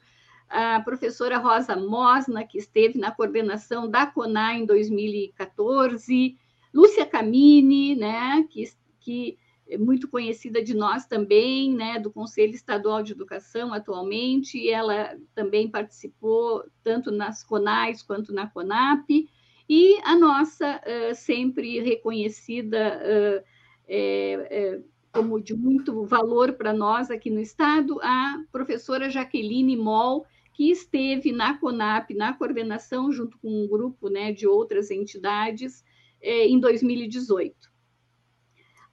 [0.50, 6.38] a professora Rosa Mosna, que esteve na coordenação da CONA em 2014,
[6.74, 8.70] Lúcia Camini, né, que,
[9.00, 9.38] que
[9.78, 15.70] muito conhecida de nós também, né, do Conselho Estadual de Educação atualmente, e ela também
[15.70, 19.30] participou tanto nas CONAIS quanto na CONAP,
[19.70, 23.44] e a nossa uh, sempre reconhecida uh,
[23.88, 24.82] é,
[25.14, 31.32] como de muito valor para nós aqui no Estado, a professora Jaqueline Moll, que esteve
[31.32, 35.84] na CONAP, na coordenação, junto com um grupo né, de outras entidades,
[36.22, 37.71] em 2018.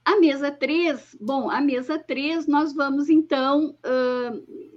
[0.08, 4.72] A mesa 3, bom, a mesa 3, nós vamos então uh,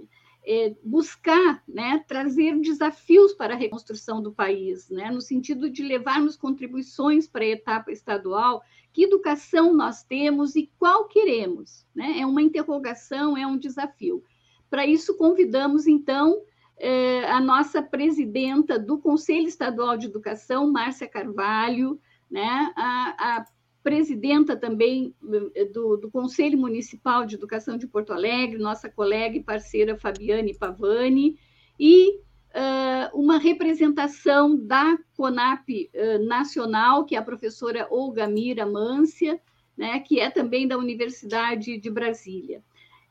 [0.45, 6.35] é, buscar né, trazer desafios para a reconstrução do país, né, no sentido de levarmos
[6.35, 8.61] contribuições para a etapa estadual,
[8.91, 11.87] que educação nós temos e qual queremos.
[11.95, 12.19] Né?
[12.19, 14.21] É uma interrogação, é um desafio.
[14.69, 16.41] Para isso, convidamos, então,
[16.77, 21.97] eh, a nossa presidenta do Conselho Estadual de Educação, Márcia Carvalho,
[22.29, 23.45] né, a, a
[23.83, 25.15] presidenta também
[25.55, 30.53] eh, do, do, Conselho Municipal de Educação de Porto Alegre, nossa colega e parceira Fabiane
[30.53, 31.37] Pavani,
[31.79, 32.17] e
[32.51, 39.41] uh, uma representação da CONAP uh, nacional, que é a professora Olga Mira Mância,
[39.75, 42.63] né, que é também da Universidade de Brasília.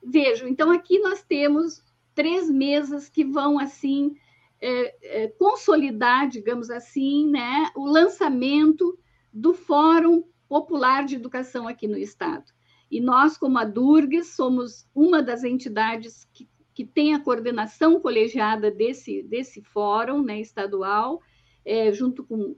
[0.03, 1.83] Vejo, então aqui nós temos
[2.15, 4.15] três mesas que vão assim
[4.61, 8.99] é, é, consolidar, digamos assim, né, o lançamento
[9.33, 12.53] do Fórum Popular de Educação aqui no Estado.
[12.91, 18.69] E nós, como a Durgues, somos uma das entidades que, que tem a coordenação colegiada
[18.69, 21.23] desse, desse fórum né, estadual,
[21.65, 22.57] é, junto com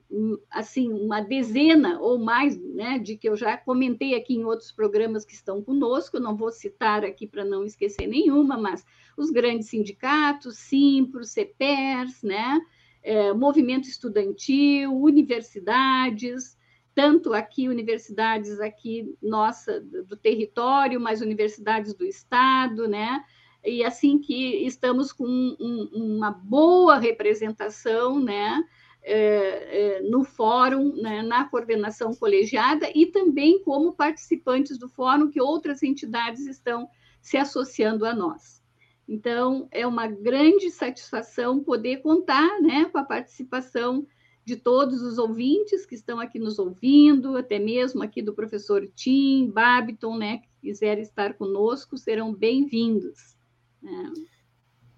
[0.50, 5.26] assim uma dezena ou mais, né, de que eu já comentei aqui em outros programas
[5.26, 8.86] que estão conosco, não vou citar aqui para não esquecer nenhuma, mas
[9.18, 12.58] os grandes sindicatos, Simpro, CEPERS, né,
[13.02, 16.56] é, movimento estudantil, universidades,
[16.94, 23.24] tanto aqui universidades aqui nossa do território, mas universidades do estado, né?
[23.64, 28.62] E assim que estamos com um, uma boa representação, né?
[29.04, 35.40] É, é, no fórum, né, na coordenação colegiada e também como participantes do fórum que
[35.40, 36.88] outras entidades estão
[37.20, 38.62] se associando a nós.
[39.08, 44.06] Então, é uma grande satisfação poder contar né, com a participação
[44.44, 49.50] de todos os ouvintes que estão aqui nos ouvindo, até mesmo aqui do professor Tim,
[49.50, 53.36] Babiton, né, que quiserem estar conosco, serão bem-vindos.
[53.80, 54.12] Né?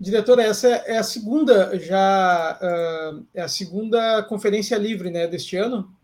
[0.01, 5.95] Diretora, essa é a segunda já uh, é a segunda conferência livre, né, deste ano?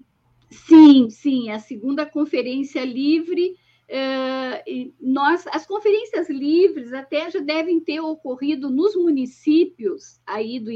[0.51, 3.57] Sim, sim, é a segunda conferência livre.
[3.91, 10.71] Uh, nós, as conferências livres até já devem ter ocorrido nos municípios aí do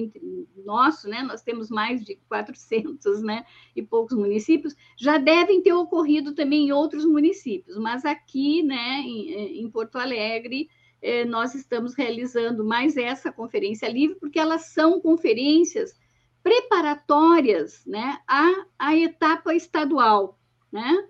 [0.65, 1.23] nosso, né?
[1.23, 3.47] Nós temos mais de 400, né?
[3.77, 9.01] E poucos municípios já devem ter ocorrido também em outros municípios, mas aqui, né?
[9.05, 10.69] Em, em Porto Alegre
[11.05, 15.95] é, nós estamos realizando mais essa conferência livre, porque elas são conferências
[16.43, 20.39] preparatórias né, à, à etapa estadual.
[20.73, 21.09] Né?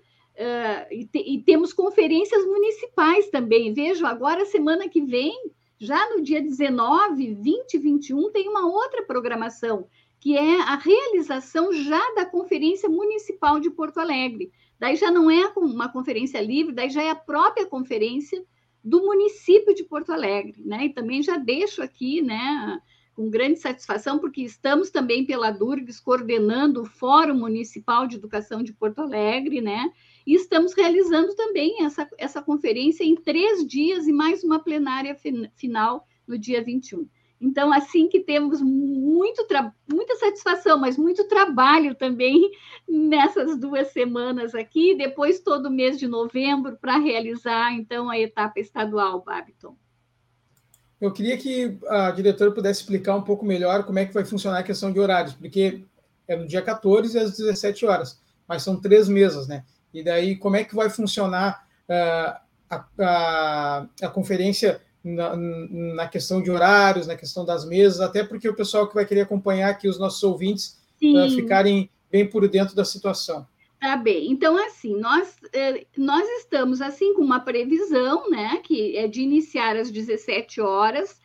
[0.90, 3.72] E, te, e, temos conferências municipais também.
[3.72, 9.02] Vejo, agora, semana que vem, já no dia 19, 20 e 21, tem uma outra
[9.02, 9.86] programação,
[10.18, 14.50] que é a realização já da Conferência Municipal de Porto Alegre.
[14.78, 18.44] Daí já não é uma conferência livre, daí já é a própria conferência
[18.82, 20.86] do município de Porto Alegre, né?
[20.86, 22.80] E também já deixo aqui, né,
[23.14, 28.72] com grande satisfação, porque estamos também pela Durgs coordenando o Fórum Municipal de Educação de
[28.72, 29.90] Porto Alegre, né?
[30.26, 35.16] E estamos realizando também essa, essa conferência em três dias e mais uma plenária
[35.54, 37.06] final no dia 21.
[37.40, 39.46] Então, assim que temos muito
[39.86, 42.50] muita satisfação, mas muito trabalho também
[42.88, 49.22] nessas duas semanas aqui, depois todo mês de novembro para realizar então a etapa estadual,
[49.22, 49.76] Babiton.
[50.98, 54.60] Eu queria que a diretora pudesse explicar um pouco melhor como é que vai funcionar
[54.60, 55.84] a questão de horários, porque
[56.26, 58.18] é no dia 14 às 17 horas,
[58.48, 59.64] mas são três mesas, né?
[59.94, 62.36] E daí, como é que vai funcionar uh,
[62.68, 68.48] a, a, a conferência na, na, questão de horários, na questão das mesas, até porque
[68.48, 72.74] o pessoal que vai querer acompanhar aqui, os nossos ouvintes, uh, ficarem bem por dentro
[72.74, 73.46] da situação.
[73.80, 74.30] Tá bem.
[74.30, 79.76] Então, assim, nós, eh, nós estamos assim com uma previsão, né, que é de iniciar
[79.76, 81.20] às 17 horas,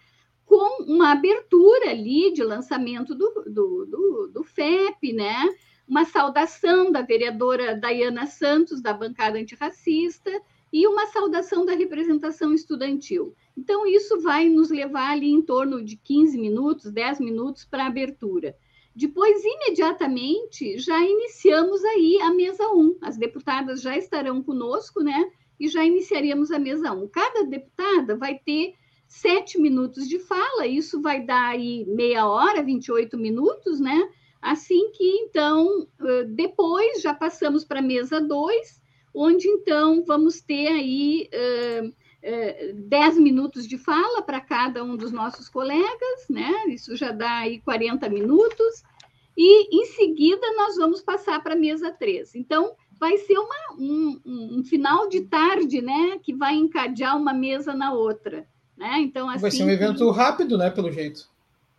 [0.46, 5.48] com uma abertura ali de lançamento do, do, do, do FEP, né?
[5.90, 10.30] Uma saudação da vereadora Dayana Santos, da bancada antirracista,
[10.72, 13.36] e uma saudação da representação estudantil.
[13.58, 17.88] Então, isso vai nos levar ali em torno de 15 minutos, 10 minutos para a
[17.88, 18.56] abertura.
[18.96, 22.98] Depois, imediatamente, já iniciamos aí a mesa 1.
[23.02, 25.32] As deputadas já estarão conosco, né?
[25.60, 27.08] E já iniciaríamos a mesa 1.
[27.08, 28.76] Cada deputada vai ter
[29.08, 34.08] sete minutos de fala, isso vai dar aí meia hora, 28 minutos, né?
[34.42, 35.88] Assim que, então,
[36.30, 38.82] depois já passamos para a mesa 2,
[39.14, 45.12] onde então vamos ter aí uh, uh, 10 minutos de fala para cada um dos
[45.12, 46.54] nossos colegas, né?
[46.68, 48.84] Isso já dá aí 40 minutos,
[49.38, 52.36] e em seguida nós vamos passar para a mesa 3.
[52.36, 56.20] Então, vai ser uma, um, um, final de tarde, né?
[56.22, 58.46] Que vai encadear uma mesa na outra.
[58.78, 59.00] Né?
[59.00, 60.70] Então, assim, vai ser um evento rápido, né?
[60.70, 61.30] Pelo jeito.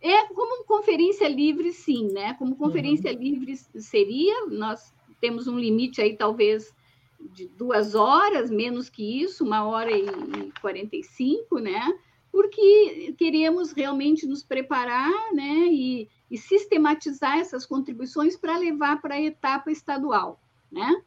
[0.01, 2.33] É como conferência livre, sim, né?
[2.35, 3.19] Como conferência uhum.
[3.19, 6.73] livre seria, nós temos um limite aí, talvez,
[7.19, 11.93] de duas horas, menos que isso, uma hora e quarenta e cinco, né?
[12.31, 15.67] Porque queremos realmente nos preparar, né?
[15.69, 20.41] E, e sistematizar essas contribuições para levar para a etapa estadual,
[20.71, 21.03] né?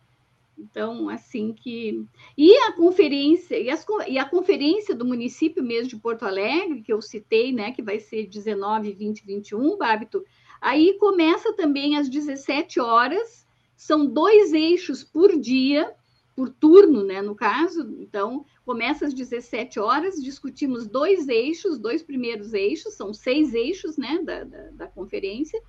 [0.57, 2.07] Então, assim que.
[2.37, 6.93] E a conferência, e, as, e, a conferência do município mesmo de Porto Alegre, que
[6.93, 10.25] eu citei, né, que vai ser 19, 20, 21, Bábito,
[10.61, 13.47] aí começa também às 17 horas,
[13.77, 15.93] são dois eixos por dia,
[16.35, 22.53] por turno, né, no caso, então começa às 17 horas, discutimos dois eixos, dois primeiros
[22.55, 25.61] eixos, são seis eixos, né, da, da, da conferência.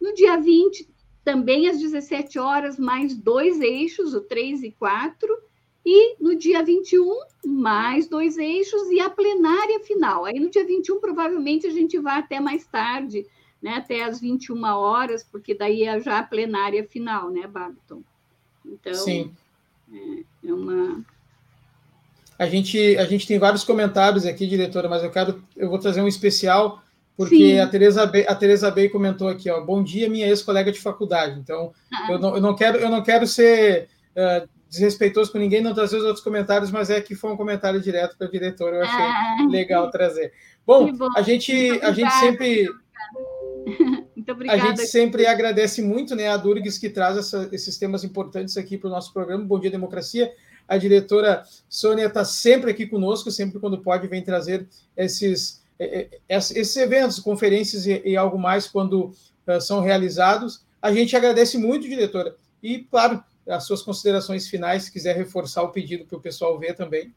[0.00, 0.88] No dia 20,
[1.30, 5.28] também às 17 horas, mais dois eixos, o 3 e 4,
[5.86, 10.24] e no dia 21, mais dois eixos e a plenária final.
[10.24, 13.24] Aí no dia 21, provavelmente a gente vai até mais tarde,
[13.62, 18.02] né, até às 21 horas, porque daí é já a plenária final, né, Babiton?
[18.66, 19.32] Então, Sim.
[19.92, 21.04] É, é uma.
[22.36, 26.02] A gente, a gente tem vários comentários aqui, diretora, mas eu quero, eu vou trazer
[26.02, 26.82] um especial
[27.20, 27.58] porque Sim.
[27.58, 31.38] a Teresa Bey, a Teresa Bey comentou aqui, ó, bom dia, minha ex-colega de faculdade.
[31.38, 32.12] Então, ah.
[32.12, 35.98] eu, não, eu, não quero, eu não quero ser uh, desrespeitoso com ninguém, não trazer
[35.98, 39.04] os outros comentários, mas é que foi um comentário direto para a diretora, eu achei
[39.04, 39.46] ah.
[39.50, 40.32] legal trazer.
[40.66, 41.52] Bom, bom, a gente,
[41.82, 42.70] a gente sempre...
[44.16, 44.56] Muito obrigada.
[44.64, 48.78] A gente sempre agradece muito né, a Durgues que traz essa, esses temas importantes aqui
[48.78, 49.44] para o nosso programa.
[49.44, 50.32] Bom dia, democracia.
[50.66, 54.66] A diretora Sônia está sempre aqui conosco, sempre quando pode, vem trazer
[54.96, 55.59] esses
[56.28, 60.64] esses eventos, conferências e, algo mais, quando uh, são realizados.
[60.80, 62.36] A gente agradece muito, diretora.
[62.62, 66.74] E, claro, as suas considerações finais, se quiser reforçar o pedido para o pessoal ver
[66.74, 67.14] também.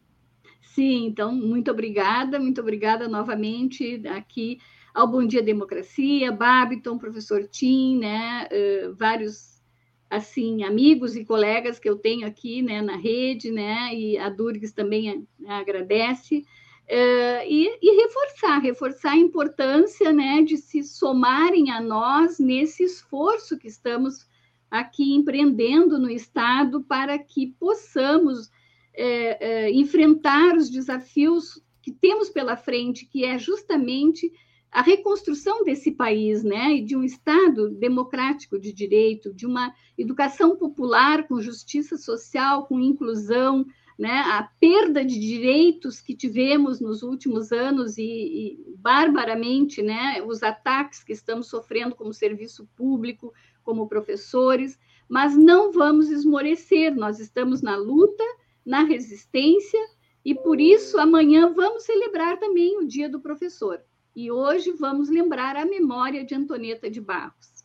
[0.61, 4.59] Sim, então, muito obrigada, muito obrigada novamente aqui
[4.93, 9.61] ao Bom Dia Democracia, Babiton, professor Tim, né, uh, vários,
[10.09, 14.71] assim, amigos e colegas que eu tenho aqui, né, na rede, né, e a Durgues
[14.71, 16.45] também agradece.
[16.85, 23.57] Uh, e, e, reforçar, reforçar a importância né, de se somarem a nós nesse esforço
[23.57, 24.27] que estamos
[24.69, 28.51] aqui empreendendo no Estado para que possamos
[28.93, 34.31] é, é, enfrentar os desafios que temos pela frente, que é justamente
[34.71, 40.55] a reconstrução desse país, né, e de um Estado democrático de direito, de uma educação
[40.57, 43.65] popular com justiça social, com inclusão,
[43.97, 50.41] né, a perda de direitos que tivemos nos últimos anos e, e, barbaramente, né, os
[50.41, 53.33] ataques que estamos sofrendo como serviço público,
[53.63, 58.23] como professores, mas não vamos esmorecer, nós estamos na luta,
[58.65, 59.79] na resistência,
[60.25, 63.81] e por isso amanhã vamos celebrar também o Dia do Professor.
[64.15, 67.63] E hoje vamos lembrar a memória de Antonieta de Barros.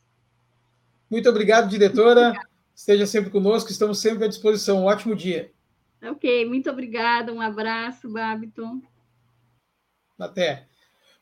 [1.10, 2.34] Muito obrigado, diretora.
[2.74, 4.82] Esteja sempre conosco, estamos sempre à disposição.
[4.82, 5.52] Um ótimo dia.
[6.02, 7.32] Ok, muito obrigada.
[7.32, 8.80] Um abraço, Babiton.
[10.18, 10.66] Até.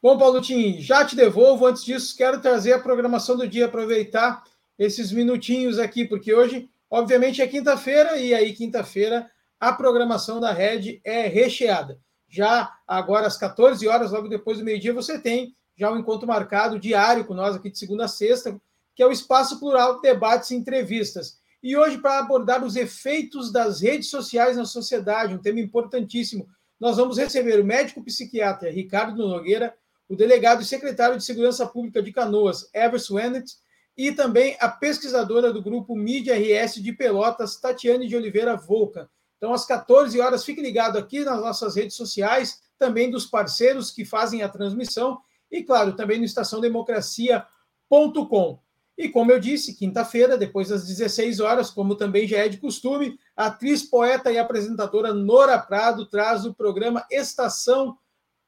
[0.02, 1.66] Bom, Paulo Tim, já te devolvo.
[1.66, 4.44] Antes disso, quero trazer a programação do dia, aproveitar
[4.78, 11.00] esses minutinhos aqui, porque hoje, obviamente, é quinta-feira, e aí, quinta-feira, a programação da Rede
[11.02, 11.98] é recheada.
[12.28, 16.78] Já agora, às 14 horas, logo depois do meio-dia, você tem já um encontro marcado
[16.78, 18.60] diário com nós aqui de segunda a sexta,
[18.94, 21.38] que é o Espaço Plural de Debates e Entrevistas.
[21.62, 26.48] E hoje, para abordar os efeitos das redes sociais na sociedade, um tema importantíssimo,
[26.78, 29.74] nós vamos receber o médico psiquiatra Ricardo Nogueira,
[30.08, 33.56] o delegado e secretário de Segurança Pública de Canoas, Everson Wennett,
[33.96, 39.10] e também a pesquisadora do grupo Mídia RS de Pelotas, Tatiane de Oliveira Volca.
[39.38, 44.04] Então, às 14 horas, fique ligado aqui nas nossas redes sociais, também dos parceiros que
[44.04, 45.18] fazem a transmissão,
[45.50, 48.65] e, claro, também no estaçãodemocracia.com.
[48.96, 53.18] E como eu disse, quinta-feira, depois das 16 horas, como também já é de costume,
[53.36, 57.98] a atriz, poeta e apresentadora Nora Prado traz o programa Estação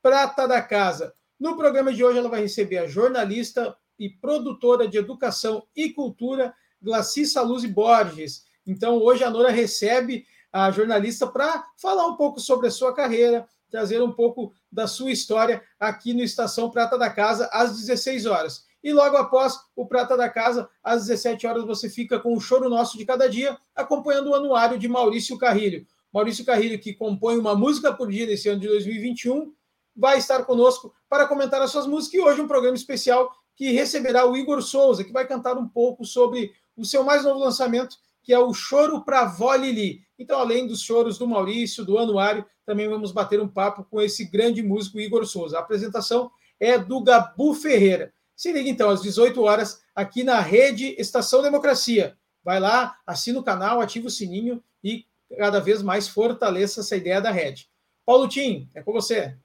[0.00, 1.12] Prata da Casa.
[1.38, 6.54] No programa de hoje, ela vai receber a jornalista e produtora de educação e cultura,
[6.80, 8.44] Glaci Saluzzi Borges.
[8.66, 13.46] Então, hoje a Nora recebe a jornalista para falar um pouco sobre a sua carreira,
[13.70, 18.67] trazer um pouco da sua história aqui no Estação Prata da Casa, às 16 horas.
[18.82, 22.68] E logo após o Prata da Casa, às 17 horas, você fica com o Choro
[22.68, 25.86] Nosso de Cada Dia, acompanhando o anuário de Maurício Carrilho.
[26.12, 29.52] Maurício Carrilho, que compõe uma música por dia nesse ano de 2021,
[29.96, 32.14] vai estar conosco para comentar as suas músicas.
[32.14, 36.04] E hoje um programa especial que receberá o Igor Souza, que vai cantar um pouco
[36.04, 40.00] sobre o seu mais novo lançamento, que é o Choro para Vó Lili.
[40.18, 44.24] Então, além dos choros do Maurício, do Anuário, também vamos bater um papo com esse
[44.24, 45.56] grande músico Igor Souza.
[45.56, 48.12] A apresentação é do Gabu Ferreira.
[48.38, 52.16] Se liga então às 18 horas aqui na rede Estação Democracia.
[52.44, 55.04] Vai lá, assina o canal, ativa o sininho e
[55.36, 57.68] cada vez mais fortaleça essa ideia da rede.
[58.06, 59.36] Paulo Tim, é com você.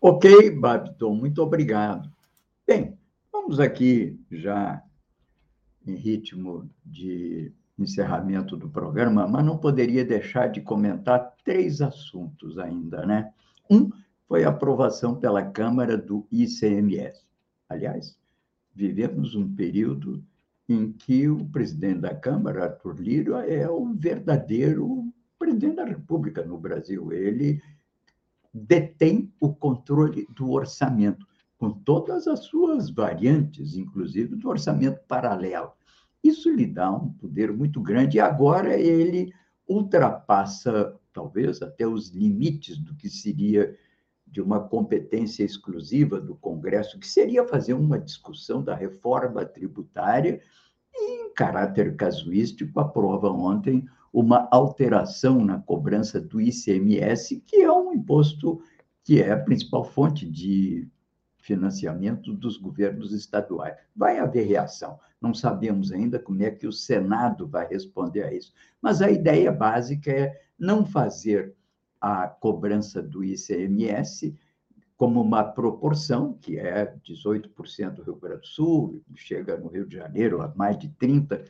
[0.00, 2.10] Ok, Babiton, muito obrigado.
[2.66, 2.98] Bem,
[3.30, 4.82] vamos aqui já
[5.86, 13.04] em ritmo de encerramento do programa, mas não poderia deixar de comentar três assuntos ainda,
[13.04, 13.30] né?
[13.70, 13.90] Um
[14.28, 17.24] foi a aprovação pela Câmara do ICMS.
[17.68, 18.16] Aliás,
[18.74, 20.22] vivemos um período
[20.68, 26.58] em que o presidente da Câmara, Arthur Lira, é o verdadeiro presidente da República no
[26.58, 27.10] Brasil.
[27.10, 27.62] Ele
[28.52, 31.26] detém o controle do orçamento,
[31.56, 35.72] com todas as suas variantes, inclusive do orçamento paralelo.
[36.22, 39.32] Isso lhe dá um poder muito grande e agora ele
[39.66, 43.74] ultrapassa, talvez, até os limites do que seria
[44.30, 50.40] de uma competência exclusiva do Congresso, que seria fazer uma discussão da reforma tributária
[50.94, 57.92] e, em caráter casuístico, aprova ontem uma alteração na cobrança do ICMS, que é um
[57.92, 58.60] imposto
[59.04, 60.88] que é a principal fonte de
[61.38, 63.76] financiamento dos governos estaduais.
[63.96, 64.98] Vai haver reação.
[65.20, 68.52] Não sabemos ainda como é que o Senado vai responder a isso.
[68.82, 71.54] Mas a ideia básica é não fazer
[72.00, 74.36] a cobrança do ICMS
[74.96, 79.96] como uma proporção, que é 18% do Rio Grande do Sul, chega no Rio de
[79.96, 81.48] Janeiro a mais de 30%,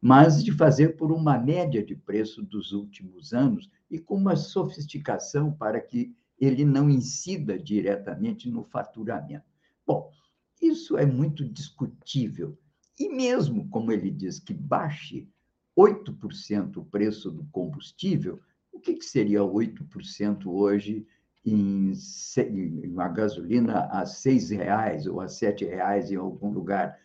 [0.00, 5.50] mas de fazer por uma média de preço dos últimos anos e com uma sofisticação
[5.50, 9.46] para que ele não incida diretamente no faturamento.
[9.86, 10.10] Bom,
[10.60, 12.56] isso é muito discutível.
[12.98, 15.28] E mesmo, como ele diz, que baixe
[15.76, 18.40] 8% o preço do combustível,
[18.84, 21.06] que, que seria 8% hoje
[21.44, 21.92] em,
[22.38, 26.98] em uma gasolina a R$ reais ou a R$ reais em algum lugar?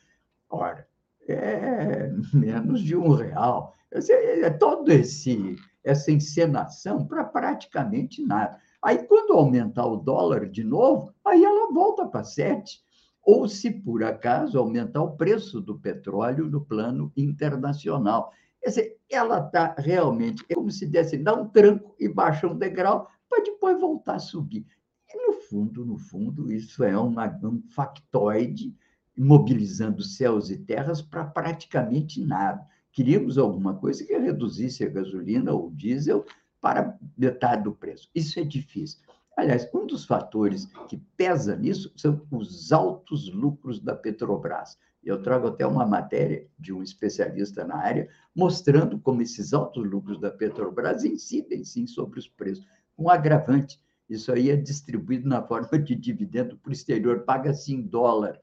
[0.50, 0.88] Ora,
[1.28, 3.74] é menos de um real.
[3.92, 8.60] É, é todo esse essa encenação para praticamente nada.
[8.82, 12.82] Aí, quando aumentar o dólar de novo, aí ela volta para 7.
[13.26, 18.32] Ou, se por acaso, aumentar o preço do petróleo no plano internacional.
[18.62, 22.58] Quer dizer, ela está realmente, é como se desse, dá um tranco e baixa um
[22.58, 24.66] degrau para depois voltar a subir.
[25.08, 28.76] E, no fundo, no fundo, isso é uma, um factoide
[29.18, 32.66] mobilizando céus e terras para praticamente nada.
[32.92, 36.26] Queríamos alguma coisa que reduzisse a gasolina ou o diesel
[36.62, 38.10] para metade do preço.
[38.14, 39.00] Isso é difícil.
[39.36, 44.78] Aliás, um dos fatores que pesa nisso são os altos lucros da Petrobras.
[45.04, 50.20] Eu trago até uma matéria de um especialista na área mostrando como esses altos lucros
[50.20, 52.66] da Petrobras incidem sim sobre os preços.
[52.98, 53.80] Um agravante,
[54.10, 58.40] isso aí é distribuído na forma de dividendo para o exterior, paga-se em dólar.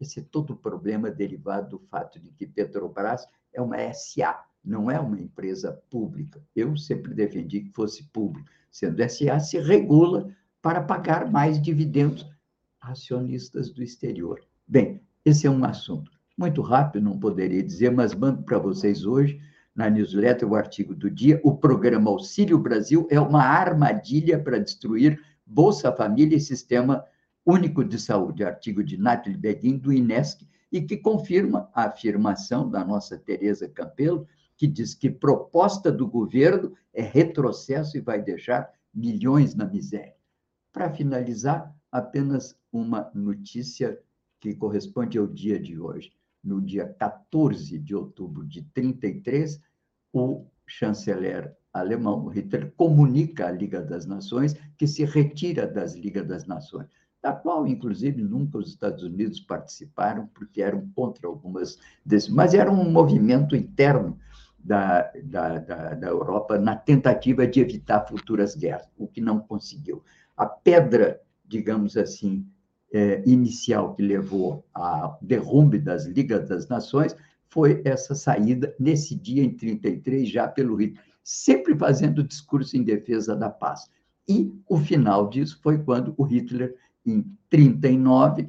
[0.00, 4.90] Esse é todo o problema derivado do fato de que Petrobras é uma SA, não
[4.90, 6.42] é uma empresa pública.
[6.54, 8.48] Eu sempre defendi que fosse público.
[8.70, 10.28] Sendo SA, se regula
[10.60, 12.26] para pagar mais dividendos
[12.80, 14.42] a acionistas do exterior.
[14.66, 19.40] Bem, esse é um assunto muito rápido, não poderia dizer, mas mando para vocês hoje,
[19.74, 21.40] na newsletter, o artigo do dia.
[21.42, 27.04] O programa Auxílio Brasil é uma armadilha para destruir Bolsa Família e Sistema
[27.46, 32.84] Único de Saúde, artigo de Nathalie Beguin, do INESC, e que confirma a afirmação da
[32.84, 39.54] nossa Tereza Campelo, que diz que proposta do governo é retrocesso e vai deixar milhões
[39.54, 40.14] na miséria.
[40.72, 43.98] Para finalizar, apenas uma notícia
[44.44, 46.12] que corresponde ao dia de hoje.
[46.42, 49.58] No dia 14 de outubro de 33,
[50.12, 56.44] o chanceler alemão Hitler comunica à Liga das Nações que se retira das Liga das
[56.44, 56.86] Nações,
[57.22, 62.70] da qual, inclusive, nunca os Estados Unidos participaram, porque eram contra algumas desses, mas era
[62.70, 64.18] um movimento interno
[64.58, 70.04] da, da, da, da Europa na tentativa de evitar futuras guerras, o que não conseguiu.
[70.36, 72.46] A pedra, digamos assim,
[72.94, 77.16] é, inicial que levou ao derrumbe das Ligas das Nações
[77.48, 83.34] foi essa saída nesse dia, em 33, já pelo Hitler, sempre fazendo discurso em defesa
[83.34, 83.90] da paz.
[84.28, 88.48] E o final disso foi quando o Hitler, em 39,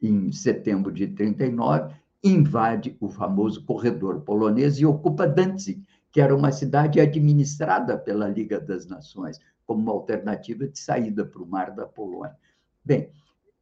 [0.00, 6.50] em setembro de 39, invade o famoso corredor polonês e ocupa Danzig, que era uma
[6.50, 11.86] cidade administrada pela Liga das Nações, como uma alternativa de saída para o mar da
[11.86, 12.36] Polônia.
[12.84, 13.10] Bem,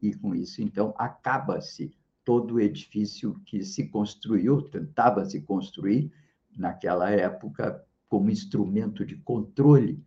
[0.00, 1.92] e com isso, então, acaba-se
[2.24, 6.12] todo o edifício que se construiu, tentava se construir
[6.56, 10.02] naquela época como instrumento de controle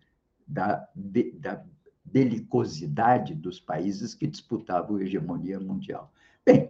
[0.47, 0.87] da,
[1.39, 1.63] da
[2.03, 6.11] belicosidade dos países que disputavam a hegemonia mundial.
[6.45, 6.69] Bem,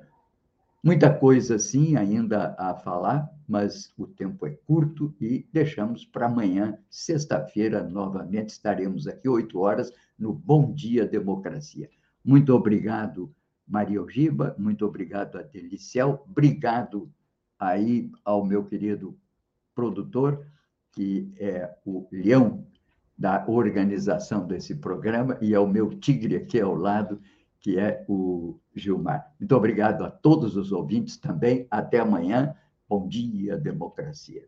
[0.85, 6.77] Muita coisa, sim, ainda a falar, mas o tempo é curto e deixamos para amanhã,
[6.89, 11.89] sexta-feira, novamente estaremos aqui, oito horas, no Bom Dia Democracia.
[12.23, 13.33] Muito obrigado,
[13.67, 17.11] Maria Ogiba, muito obrigado a Delicel, obrigado
[17.59, 19.17] aí ao meu querido
[19.75, 20.45] produtor,
[20.91, 22.65] que é o leão
[23.17, 27.21] da organização desse programa, e é o meu tigre aqui ao lado,
[27.59, 29.33] que é o Gilmar.
[29.39, 31.65] Muito obrigado a todos os ouvintes também.
[31.71, 32.53] Até amanhã.
[32.89, 34.47] Bom dia, democracia.